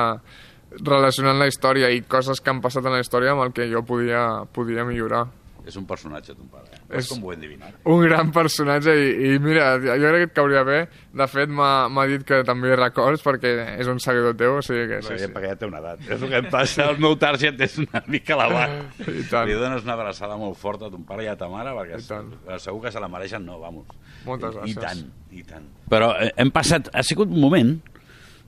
relacionant 0.85 1.39
la 1.39 1.47
història 1.49 1.89
i 1.91 2.01
coses 2.05 2.41
que 2.41 2.49
han 2.53 2.61
passat 2.61 2.85
en 2.85 2.93
la 2.97 3.01
història 3.03 3.31
amb 3.33 3.47
el 3.47 3.53
que 3.55 3.69
jo 3.71 3.83
podia, 3.87 4.45
podia 4.53 4.85
millorar. 4.85 5.27
És 5.69 5.75
un 5.77 5.83
personatge, 5.85 6.33
ton 6.33 6.47
pare. 6.49 6.65
Eh? 6.89 6.97
És- 6.97 7.09
com 7.11 7.21
ho 7.25 7.31
he 7.31 7.35
endivinat. 7.35 7.75
un 7.85 7.99
gran 8.01 8.31
personatge 8.31 8.89
i, 8.95 9.09
i 9.35 9.39
mira, 9.43 9.75
jo 9.77 9.93
crec 9.99 10.15
que 10.15 10.27
et 10.29 10.33
cauria 10.33 10.63
bé 10.63 10.77
de 11.13 11.27
fet 11.29 11.49
m'ha 11.51 12.05
dit 12.09 12.23
que 12.25 12.39
també 12.47 12.71
records 12.75 13.21
perquè 13.21 13.51
és 13.77 13.85
un 13.91 13.99
seguidor 13.99 14.33
teu 14.39 14.55
o 14.57 14.61
sigui 14.65 14.87
que 14.87 15.01
sí, 15.03 15.17
Sí. 15.19 15.27
Perquè 15.29 15.51
ja 15.51 15.55
té 15.59 15.67
una 15.67 15.77
edat. 15.83 15.99
És 16.09 16.23
el 16.23 16.29
que 16.31 16.37
em 16.41 16.49
passa. 16.49 16.87
El 16.89 16.97
meu 17.03 17.13
target 17.21 17.59
és 17.61 17.77
una 17.83 18.01
mica 18.07 18.33
elevat. 18.33 18.97
I 19.19 19.27
tant. 19.29 19.45
Li 19.51 19.53
dones 19.59 19.83
una 19.83 19.93
abraçada 19.93 20.37
molt 20.37 20.57
forta 20.57 20.87
a 20.87 20.89
ton 20.89 21.03
pare 21.03 21.27
i 21.27 21.27
a 21.27 21.35
ta 21.37 21.49
mare, 21.51 21.75
perquè 21.77 21.99
I 22.01 22.07
tant. 22.07 22.33
segur 22.57 22.81
que 22.87 22.91
se 22.95 22.99
la 23.03 23.07
mereixen, 23.11 23.45
no, 23.45 23.59
vamos. 23.59 23.85
Moltes 24.25 24.55
I, 24.55 24.71
I 24.71 24.73
gràcies. 24.73 24.81
tant, 24.81 25.05
i 25.31 25.43
tant. 25.43 25.67
Però 25.91 26.15
eh, 26.17 26.31
hem 26.37 26.49
passat... 26.55 26.89
Ha 26.93 27.03
sigut 27.03 27.29
un 27.29 27.41
moment, 27.41 27.75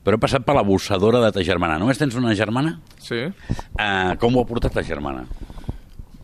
però 0.04 0.18
he 0.18 0.22
passat 0.22 0.46
per 0.46 0.56
l'abusadora 0.58 1.22
de 1.24 1.32
ta 1.36 1.44
germana. 1.46 1.78
Només 1.82 2.00
tens 2.02 2.18
una 2.18 2.34
germana? 2.38 2.78
sí. 3.00 3.22
Eh, 3.22 4.14
com 4.20 4.36
ho 4.36 4.42
ha 4.42 4.50
portat 4.50 4.74
ta 4.74 4.84
germana? 4.86 5.26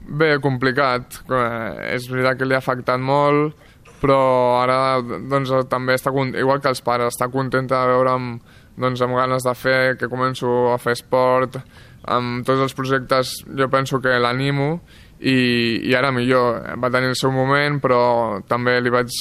Bé, 0.07 0.37
complicat. 0.39 1.21
Eh, 1.29 1.95
és 1.95 2.07
veritat 2.09 2.39
que 2.39 2.47
li 2.47 2.55
ha 2.55 2.61
afectat 2.63 2.99
molt, 2.99 3.57
però 4.01 4.19
ara 4.61 5.01
doncs, 5.01 5.51
també 5.69 5.97
està, 5.97 6.13
igual 6.37 6.61
que 6.61 6.71
els 6.71 6.81
pares, 6.85 7.15
està 7.15 7.29
contenta 7.33 7.81
de 7.81 7.93
veure'm 7.93 8.31
doncs, 8.77 9.01
amb 9.01 9.17
ganes 9.17 9.43
de 9.43 9.53
fer, 9.57 9.97
que 9.97 10.09
començo 10.09 10.71
a 10.73 10.77
fer 10.77 10.93
esport, 10.97 11.57
amb 12.07 12.45
tots 12.47 12.61
els 12.63 12.75
projectes 12.77 13.33
jo 13.57 13.67
penso 13.73 13.99
que 13.99 14.19
l'animo 14.21 14.79
i, 15.19 15.37
i 15.89 15.95
ara 15.97 16.11
millor. 16.13 16.61
Va 16.81 16.91
tenir 16.93 17.11
el 17.11 17.17
seu 17.19 17.31
moment, 17.33 17.79
però 17.83 18.01
també 18.47 18.77
li 18.81 18.93
vaig, 18.93 19.13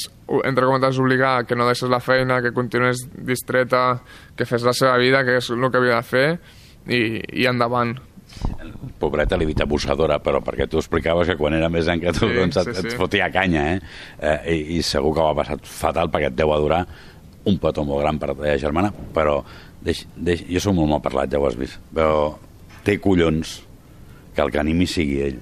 entre 0.42 0.68
cometes, 0.68 1.00
obligar 1.02 1.38
que 1.48 1.56
no 1.56 1.68
deixés 1.68 1.92
la 1.92 2.02
feina, 2.04 2.42
que 2.44 2.54
continués 2.56 3.06
distreta, 3.16 4.02
que 4.36 4.48
fes 4.48 4.66
la 4.66 4.74
seva 4.76 4.96
vida, 5.02 5.24
que 5.24 5.38
és 5.40 5.50
el 5.54 5.70
que 5.70 5.80
havia 5.80 6.00
de 6.00 6.10
fer, 6.10 6.28
i, 6.86 7.00
i 7.42 7.48
endavant. 7.48 7.96
Pobreta, 9.00 9.36
li 9.38 9.46
he 9.46 9.52
dit 9.52 9.60
abusadora, 9.64 10.18
però 10.20 10.42
perquè 10.44 10.66
tu 10.68 10.80
explicaves 10.80 11.30
que 11.30 11.36
quan 11.40 11.54
era 11.56 11.70
més 11.72 11.86
gran 11.88 12.00
que 12.02 12.12
tu 12.12 12.26
Sí, 12.26 12.34
doncs 12.36 12.58
et, 12.60 12.68
sí, 12.68 12.80
sí. 12.80 12.88
et 12.90 12.98
fotia 12.98 13.30
canya, 13.32 13.68
eh? 13.74 13.78
eh 14.20 14.38
i, 14.52 14.76
I 14.76 14.82
segur 14.84 15.14
que 15.14 15.22
ho 15.22 15.30
ha 15.30 15.36
passat 15.38 15.64
fatal 15.68 16.10
perquè 16.12 16.30
et 16.32 16.36
deu 16.36 16.52
adorar 16.52 16.82
un 17.46 17.60
petó 17.62 17.84
molt 17.86 18.02
gran 18.02 18.18
per 18.18 18.32
la 18.32 18.38
teva 18.40 18.58
germana, 18.60 18.90
però 19.14 19.38
deix, 19.86 20.02
deix, 20.16 20.42
jo 20.50 20.62
sóc 20.62 20.74
molt 20.76 20.90
mal 20.90 21.02
parlat, 21.04 21.30
ja 21.30 21.40
ho 21.40 21.46
has 21.48 21.56
vist, 21.58 21.78
però 21.94 22.34
té 22.84 22.98
collons 23.02 23.60
que 24.34 24.42
el 24.44 24.50
que 24.52 24.60
animi 24.60 24.88
sigui 24.90 25.20
ell. 25.28 25.38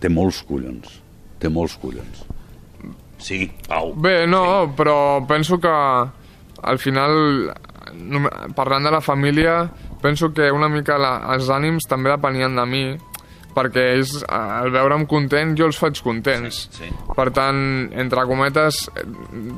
Té 0.00 0.10
molts 0.12 0.42
collons. 0.46 1.00
Té 1.40 1.50
molts 1.52 1.76
collons. 1.80 2.24
Sí, 3.18 3.46
Pau. 3.66 3.94
Bé, 3.96 4.26
no, 4.28 4.72
però 4.76 5.24
penso 5.28 5.58
que 5.58 5.72
al 5.72 6.78
final, 6.78 7.50
parlant 8.54 8.84
de 8.84 8.92
la 8.92 9.00
família, 9.00 9.58
penso 10.02 10.32
que 10.32 10.50
una 10.52 10.68
mica 10.68 10.98
la, 11.00 11.18
els 11.34 11.48
ànims 11.52 11.88
també 11.88 12.12
depenien 12.12 12.56
de 12.56 12.66
mi, 12.68 12.84
perquè 13.56 13.86
ells, 13.94 14.18
eh, 14.20 14.36
al 14.36 14.70
veure'm 14.74 15.06
content, 15.08 15.54
jo 15.56 15.70
els 15.70 15.78
faig 15.80 16.00
contents. 16.04 16.66
Sí, 16.76 16.84
sí. 16.84 16.90
Per 17.16 17.28
tant, 17.36 17.58
entre 17.96 18.26
cometes, 18.28 18.82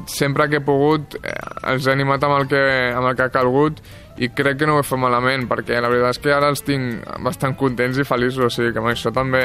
sempre 0.06 0.46
que 0.48 0.60
he 0.60 0.64
pogut, 0.64 1.18
eh, 1.18 1.34
els 1.72 1.86
he 1.86 1.94
animat 1.96 2.24
amb 2.24 2.38
el, 2.38 2.46
que, 2.50 2.62
amb 2.94 3.10
el 3.10 3.18
que 3.18 3.26
ha 3.26 3.34
calgut 3.34 3.82
i 4.18 4.30
crec 4.34 4.60
que 4.60 4.66
no 4.66 4.76
ho 4.76 4.82
he 4.82 4.86
fet 4.86 5.02
malament, 5.02 5.48
perquè 5.50 5.82
la 5.82 5.90
veritat 5.90 6.16
és 6.16 6.22
que 6.22 6.34
ara 6.34 6.50
els 6.52 6.62
tinc 6.66 7.02
bastant 7.26 7.58
contents 7.58 7.98
i 7.98 8.06
feliços, 8.06 8.46
o 8.46 8.54
sigui 8.54 8.72
que 8.74 8.82
amb 8.82 8.92
això 8.94 9.12
també 9.14 9.44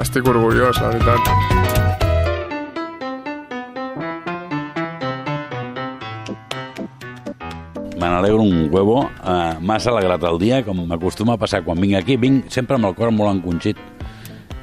estic 0.00 0.26
orgullós, 0.28 0.80
la 0.80 0.88
veritat. 0.88 2.42
Me 8.00 8.08
n'alegro 8.08 8.42
un 8.42 8.68
huevo. 8.72 9.04
Uh, 9.22 9.60
M'ha 9.62 9.76
alegrat 9.76 10.22
el 10.26 10.38
dia, 10.40 10.62
com 10.66 10.80
m'acostuma 10.88 11.36
a 11.36 11.40
passar 11.40 11.62
quan 11.66 11.78
vinc 11.80 11.94
aquí. 12.00 12.16
Vinc 12.18 12.48
sempre 12.50 12.78
amb 12.78 12.88
el 12.90 12.96
cor 12.98 13.12
molt 13.14 13.36
encongit 13.36 13.78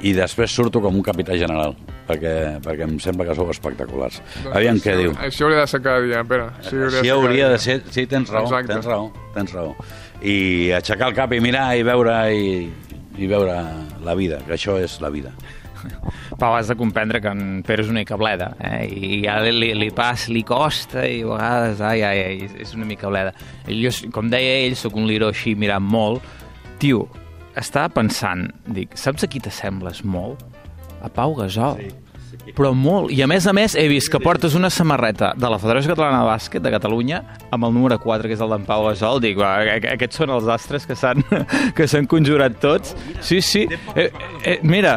i 0.04 0.12
després 0.16 0.52
surto 0.56 0.80
com 0.80 0.94
un 0.96 1.04
capità 1.04 1.34
general 1.36 1.74
perquè, 2.08 2.58
perquè 2.64 2.86
em 2.88 2.94
sembla 2.98 3.26
que 3.28 3.34
sou 3.38 3.50
espectaculars. 3.52 4.20
Aviam 4.50 4.80
què 4.82 4.90
Això- 4.94 4.98
diu. 4.98 5.12
Això 5.14 5.44
hauria 5.46 5.60
de 5.60 5.66
ser 5.70 5.80
cada 5.84 6.00
dia, 6.02 6.22
Pere. 6.24 6.48
Sí, 6.66 6.76
Així 6.76 7.08
hauria 7.12 7.48
de 7.52 7.58
ser... 7.58 7.82
Sí, 7.90 8.06
tens 8.10 8.30
raó, 8.32 8.48
Exacte. 8.48 8.72
tens 8.72 8.86
raó, 8.88 9.10
tens 9.34 9.52
raó. 9.54 9.76
I 10.22 10.70
aixecar 10.76 11.08
el 11.12 11.14
cap 11.14 11.32
i 11.32 11.40
mirar 11.40 11.68
i 11.78 11.84
veure 11.86 12.16
i, 12.34 12.48
i 13.20 13.28
veure 13.30 13.56
la 14.04 14.14
vida, 14.16 14.40
que 14.46 14.56
això 14.56 14.78
és 14.80 14.98
la 15.04 15.10
vida. 15.12 15.32
Pau, 16.40 16.54
has 16.54 16.68
de 16.68 16.76
comprendre 16.76 17.20
que 17.20 17.30
en 17.32 17.62
Pere 17.66 17.84
és 17.84 17.90
una 17.92 18.00
mica 18.00 18.16
bleda, 18.20 18.50
eh? 18.64 18.84
i 18.88 19.22
ja 19.24 19.38
li, 19.44 19.52
li, 19.54 19.70
li 19.76 19.88
pas, 19.96 20.26
li 20.32 20.42
costa, 20.46 21.06
i 21.08 21.22
a 21.24 21.30
vegades, 21.30 21.80
ai, 21.84 22.02
ai, 22.06 22.20
ai, 22.26 22.50
és 22.64 22.74
una 22.76 22.88
mica 22.88 23.08
bleda. 23.12 23.32
I 23.68 23.80
jo, 23.80 23.92
com 24.14 24.30
deia 24.32 24.60
ell, 24.64 24.76
sóc 24.78 24.96
un 25.00 25.08
liró 25.08 25.30
així 25.32 25.54
mirant 25.58 25.84
molt. 25.84 26.24
Tio, 26.80 27.06
estava 27.60 27.92
pensant, 28.00 28.48
dic, 28.68 28.96
saps 28.96 29.26
a 29.26 29.30
qui 29.30 29.42
t'assembles 29.42 30.04
molt? 30.04 30.44
A 31.00 31.08
Pau 31.12 31.36
Gasol. 31.38 31.80
Sí, 31.80 31.90
sí. 31.92 32.09
Però 32.56 32.72
molt. 32.74 33.10
I 33.14 33.22
a 33.22 33.26
més 33.30 33.46
a 33.46 33.52
més 33.56 33.74
he 33.78 33.86
vist 33.90 34.10
que 34.12 34.20
portes 34.22 34.54
una 34.58 34.70
samarreta 34.70 35.32
de 35.36 35.48
la 35.50 35.58
Federació 35.58 35.94
Catalana 35.94 36.22
de 36.22 36.28
Bàsquet 36.30 36.62
de 36.64 36.70
Catalunya 36.74 37.22
amb 37.50 37.64
el 37.66 37.74
número 37.74 37.98
4, 37.98 38.28
que 38.28 38.34
és 38.36 38.40
el 38.44 38.50
d'en 38.54 38.64
Pau 38.68 38.84
Gasol. 38.88 39.20
Dic, 39.22 39.38
va, 39.38 39.52
aqu- 39.76 39.92
aquests 39.94 40.20
són 40.22 40.30
els 40.34 40.48
astres 40.50 40.86
que 40.86 40.96
s'han 40.98 41.22
que 41.76 41.86
s'han 41.90 42.06
conjurat 42.10 42.58
tots. 42.62 42.94
Sí, 43.20 43.40
sí. 43.42 43.66
Eh, 43.94 44.10
eh, 44.44 44.58
mira, 44.62 44.94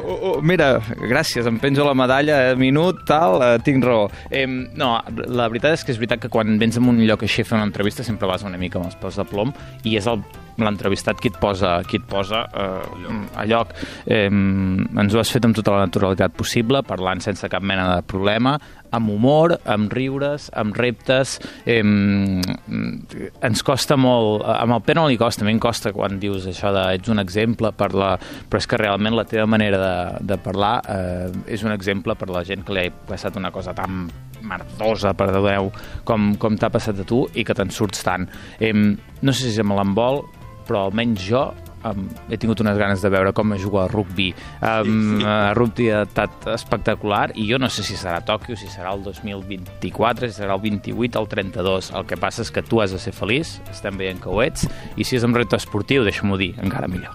oh, 0.00 0.18
oh, 0.34 0.34
mira, 0.42 0.78
gràcies, 1.02 1.46
em 1.50 1.58
penjo 1.62 1.84
la 1.86 1.94
medalla, 1.98 2.40
eh, 2.50 2.56
minut, 2.56 3.04
tal, 3.08 3.40
eh, 3.42 3.58
tinc 3.64 3.84
raó. 3.84 4.08
Eh, 4.30 4.46
no, 4.46 4.94
la 5.28 5.48
veritat 5.48 5.74
és 5.78 5.84
que 5.84 5.92
és 5.94 5.98
veritat 6.00 6.22
que 6.24 6.32
quan 6.32 6.58
vens 6.58 6.76
en 6.80 6.88
un 6.90 6.98
lloc 7.06 7.22
així 7.26 7.42
a 7.42 7.48
fer 7.48 7.58
una 7.58 7.66
entrevista 7.68 8.04
sempre 8.04 8.28
vas 8.30 8.42
una 8.46 8.58
mica 8.58 8.78
amb 8.80 8.90
els 8.90 8.98
pèls 9.00 9.16
de 9.20 9.24
plom 9.28 9.52
i 9.84 9.96
és 9.98 10.06
el 10.10 10.22
l'entrevistat 10.62 11.18
qui 11.20 11.32
et 11.32 11.40
posa, 11.40 11.76
qui 11.88 11.98
et 12.00 12.06
posa 12.08 12.44
eh, 12.46 13.10
a 13.34 13.46
lloc. 13.48 13.74
Eh, 14.06 14.28
ens 14.28 15.14
ho 15.14 15.20
has 15.22 15.32
fet 15.34 15.46
amb 15.46 15.56
tota 15.56 15.74
la 15.74 15.88
naturalitat 15.88 16.36
possible, 16.36 16.84
parlant 16.86 17.22
sense 17.24 17.48
cap 17.50 17.64
mena 17.64 17.88
de 17.96 18.02
problema, 18.06 18.56
amb 18.94 19.10
humor, 19.10 19.56
amb 19.66 19.92
riures, 19.92 20.50
amb 20.54 20.76
reptes. 20.78 21.38
Eh, 21.66 21.82
ens 21.82 23.64
costa 23.66 23.98
molt, 23.98 24.44
amb 24.46 24.76
el 24.76 24.84
Pere 24.84 25.00
no 25.00 25.08
li 25.10 25.18
costa, 25.18 25.42
a 25.44 25.48
mi 25.48 25.54
em 25.56 25.62
costa 25.62 25.94
quan 25.94 26.20
dius 26.22 26.46
això 26.50 26.70
de 26.74 26.84
ets 26.98 27.10
un 27.10 27.22
exemple 27.22 27.72
per 27.74 27.90
la... 27.96 28.14
però 28.50 28.60
és 28.60 28.68
que 28.70 28.78
realment 28.80 29.16
la 29.16 29.26
teva 29.28 29.46
manera 29.50 29.80
de, 29.80 29.96
de 30.34 30.38
parlar 30.42 30.76
eh, 30.90 31.32
és 31.56 31.64
un 31.66 31.72
exemple 31.74 32.14
per 32.18 32.30
la 32.30 32.44
gent 32.46 32.62
que 32.66 32.76
li 32.76 32.86
ha 32.86 32.94
passat 33.08 33.36
una 33.40 33.50
cosa 33.54 33.74
tan 33.74 34.06
merdosa, 34.44 35.14
perdoneu, 35.16 35.70
com, 36.04 36.34
com 36.40 36.58
t'ha 36.60 36.70
passat 36.72 37.00
a 37.00 37.08
tu 37.08 37.24
i 37.34 37.44
que 37.46 37.56
te'n 37.56 37.72
surts 37.72 38.04
tant. 38.06 38.28
Eh, 38.60 38.74
no 38.74 39.32
sé 39.32 39.50
si 39.50 39.62
amb 39.64 39.76
l'embol, 39.78 40.22
però 40.66 40.86
almenys 40.88 41.22
jo 41.28 41.42
um, 41.84 42.06
he 42.32 42.38
tingut 42.40 42.60
unes 42.64 42.78
ganes 42.80 43.02
de 43.04 43.10
veure 43.12 43.32
com 43.36 43.52
es 43.56 43.60
juga 43.62 43.82
a 43.84 43.88
rugby. 43.92 44.30
Um, 44.60 45.18
sí. 45.20 45.24
uh, 45.26 45.52
rugby 45.56 45.90
ha 45.92 46.02
estat 46.06 46.46
espectacular 46.54 47.30
i 47.36 47.44
jo 47.50 47.58
no 47.60 47.68
sé 47.68 47.84
si 47.86 47.96
serà 48.00 48.22
Tòquio, 48.24 48.56
si 48.56 48.70
serà 48.72 48.94
el 48.96 49.02
2024, 49.04 50.30
si 50.30 50.40
serà 50.40 50.56
el 50.56 50.62
28, 50.64 51.20
el 51.20 51.28
32. 51.28 51.90
El 52.00 52.06
que 52.08 52.16
passa 52.20 52.42
és 52.46 52.50
que 52.54 52.62
tu 52.64 52.80
has 52.80 52.92
de 52.96 52.98
ser 53.02 53.12
feliç, 53.16 53.58
estem 53.70 53.98
veient 54.00 54.20
que 54.22 54.32
ho 54.32 54.40
ets, 54.44 54.64
i 54.96 55.04
si 55.04 55.16
és 55.20 55.24
amb 55.28 55.36
repte 55.36 55.56
esportiu, 55.60 56.04
deixa-m'ho 56.08 56.40
dir, 56.40 56.54
encara 56.64 56.88
millor. 56.88 57.12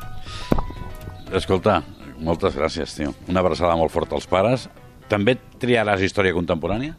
Escolta, 1.36 1.82
moltes 2.26 2.56
gràcies, 2.58 2.94
tio. 2.98 3.14
Una 3.30 3.42
abraçada 3.44 3.76
molt 3.78 3.94
forta 3.94 4.16
als 4.18 4.26
pares. 4.30 4.68
També 5.10 5.36
triaràs 5.62 6.02
història 6.06 6.34
contemporània? 6.36 6.96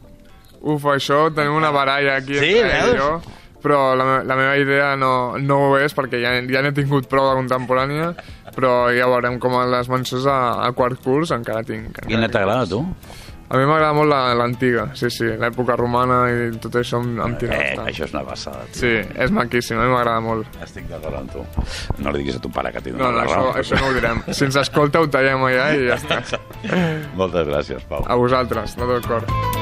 Uf, 0.61 0.83
això 0.91 1.25
tenim 1.33 1.55
una 1.57 1.71
baralla 1.73 2.17
aquí 2.19 2.35
Sí, 2.37 2.53
veus? 2.61 2.97
jo, 2.99 3.11
però 3.61 3.93
la, 3.95 4.03
me 4.05 4.17
la 4.27 4.35
meva 4.35 4.57
idea 4.57 4.95
no, 4.95 5.37
no 5.39 5.57
ho 5.71 5.77
és 5.79 5.93
perquè 5.97 6.19
ja, 6.21 6.35
ja 6.41 6.61
n'he 6.65 6.73
tingut 6.73 7.07
prou 7.11 7.29
de 7.31 7.39
contemporània, 7.41 8.11
però 8.55 8.89
ja 8.95 9.07
veurem 9.07 9.39
com 9.39 9.59
les 9.71 9.89
mencions 9.89 10.25
a, 10.25 10.39
a 10.65 10.71
quart 10.73 11.01
curs 11.03 11.31
encara 11.31 11.63
tinc. 11.63 11.87
encara 11.91 12.07
Quina 12.07 12.29
t'agrada, 12.31 12.65
tu? 12.67 12.85
A 13.51 13.57
mi 13.59 13.65
m'agrada 13.67 13.91
molt 13.91 14.07
la- 14.07 14.33
l'antiga, 14.39 14.85
sí, 14.95 15.09
sí, 15.11 15.25
l'època 15.27 15.75
romana 15.75 16.21
i 16.31 16.53
tot 16.63 16.77
això 16.79 17.01
em, 17.03 17.17
em 17.19 17.33
tira 17.35 17.57
Eh, 17.57 17.65
bastant. 17.75 17.89
això 17.91 18.05
és 18.05 18.13
una 18.13 18.21
passada, 18.23 18.61
tio. 18.71 18.79
Sí, 18.79 18.91
és 19.25 19.31
maquíssim, 19.35 19.75
a 19.77 19.83
mi 19.83 19.91
m'agrada 19.91 20.21
molt. 20.23 20.47
Estic 20.63 20.87
d'acord 20.87 21.17
amb 21.19 21.33
tu. 21.35 21.43
No 21.99 22.13
li 22.15 22.19
diguis 22.23 22.37
a 22.37 22.39
ton 22.39 22.53
pare 22.55 22.71
que 22.71 22.79
t'hi 22.79 22.93
No, 22.95 22.99
dona 23.03 23.11
no, 23.11 23.17
la 23.17 23.25
això, 23.25 23.41
raó. 23.41 23.51
això 23.59 23.81
no 23.81 23.89
ho 23.89 23.93
direm. 23.99 24.23
Si 24.31 24.45
ens 24.47 24.55
escolta 24.55 25.01
ho 25.03 25.09
tallem 25.11 25.43
allà 25.49 25.67
i 25.75 25.83
ja 25.89 25.99
està. 25.99 26.39
Moltes 27.19 27.45
gràcies, 27.51 27.83
Pau. 27.91 28.07
A 28.07 28.15
vosaltres, 28.15 28.77
de 28.79 28.87
tot 28.87 29.05
cor. 29.11 29.60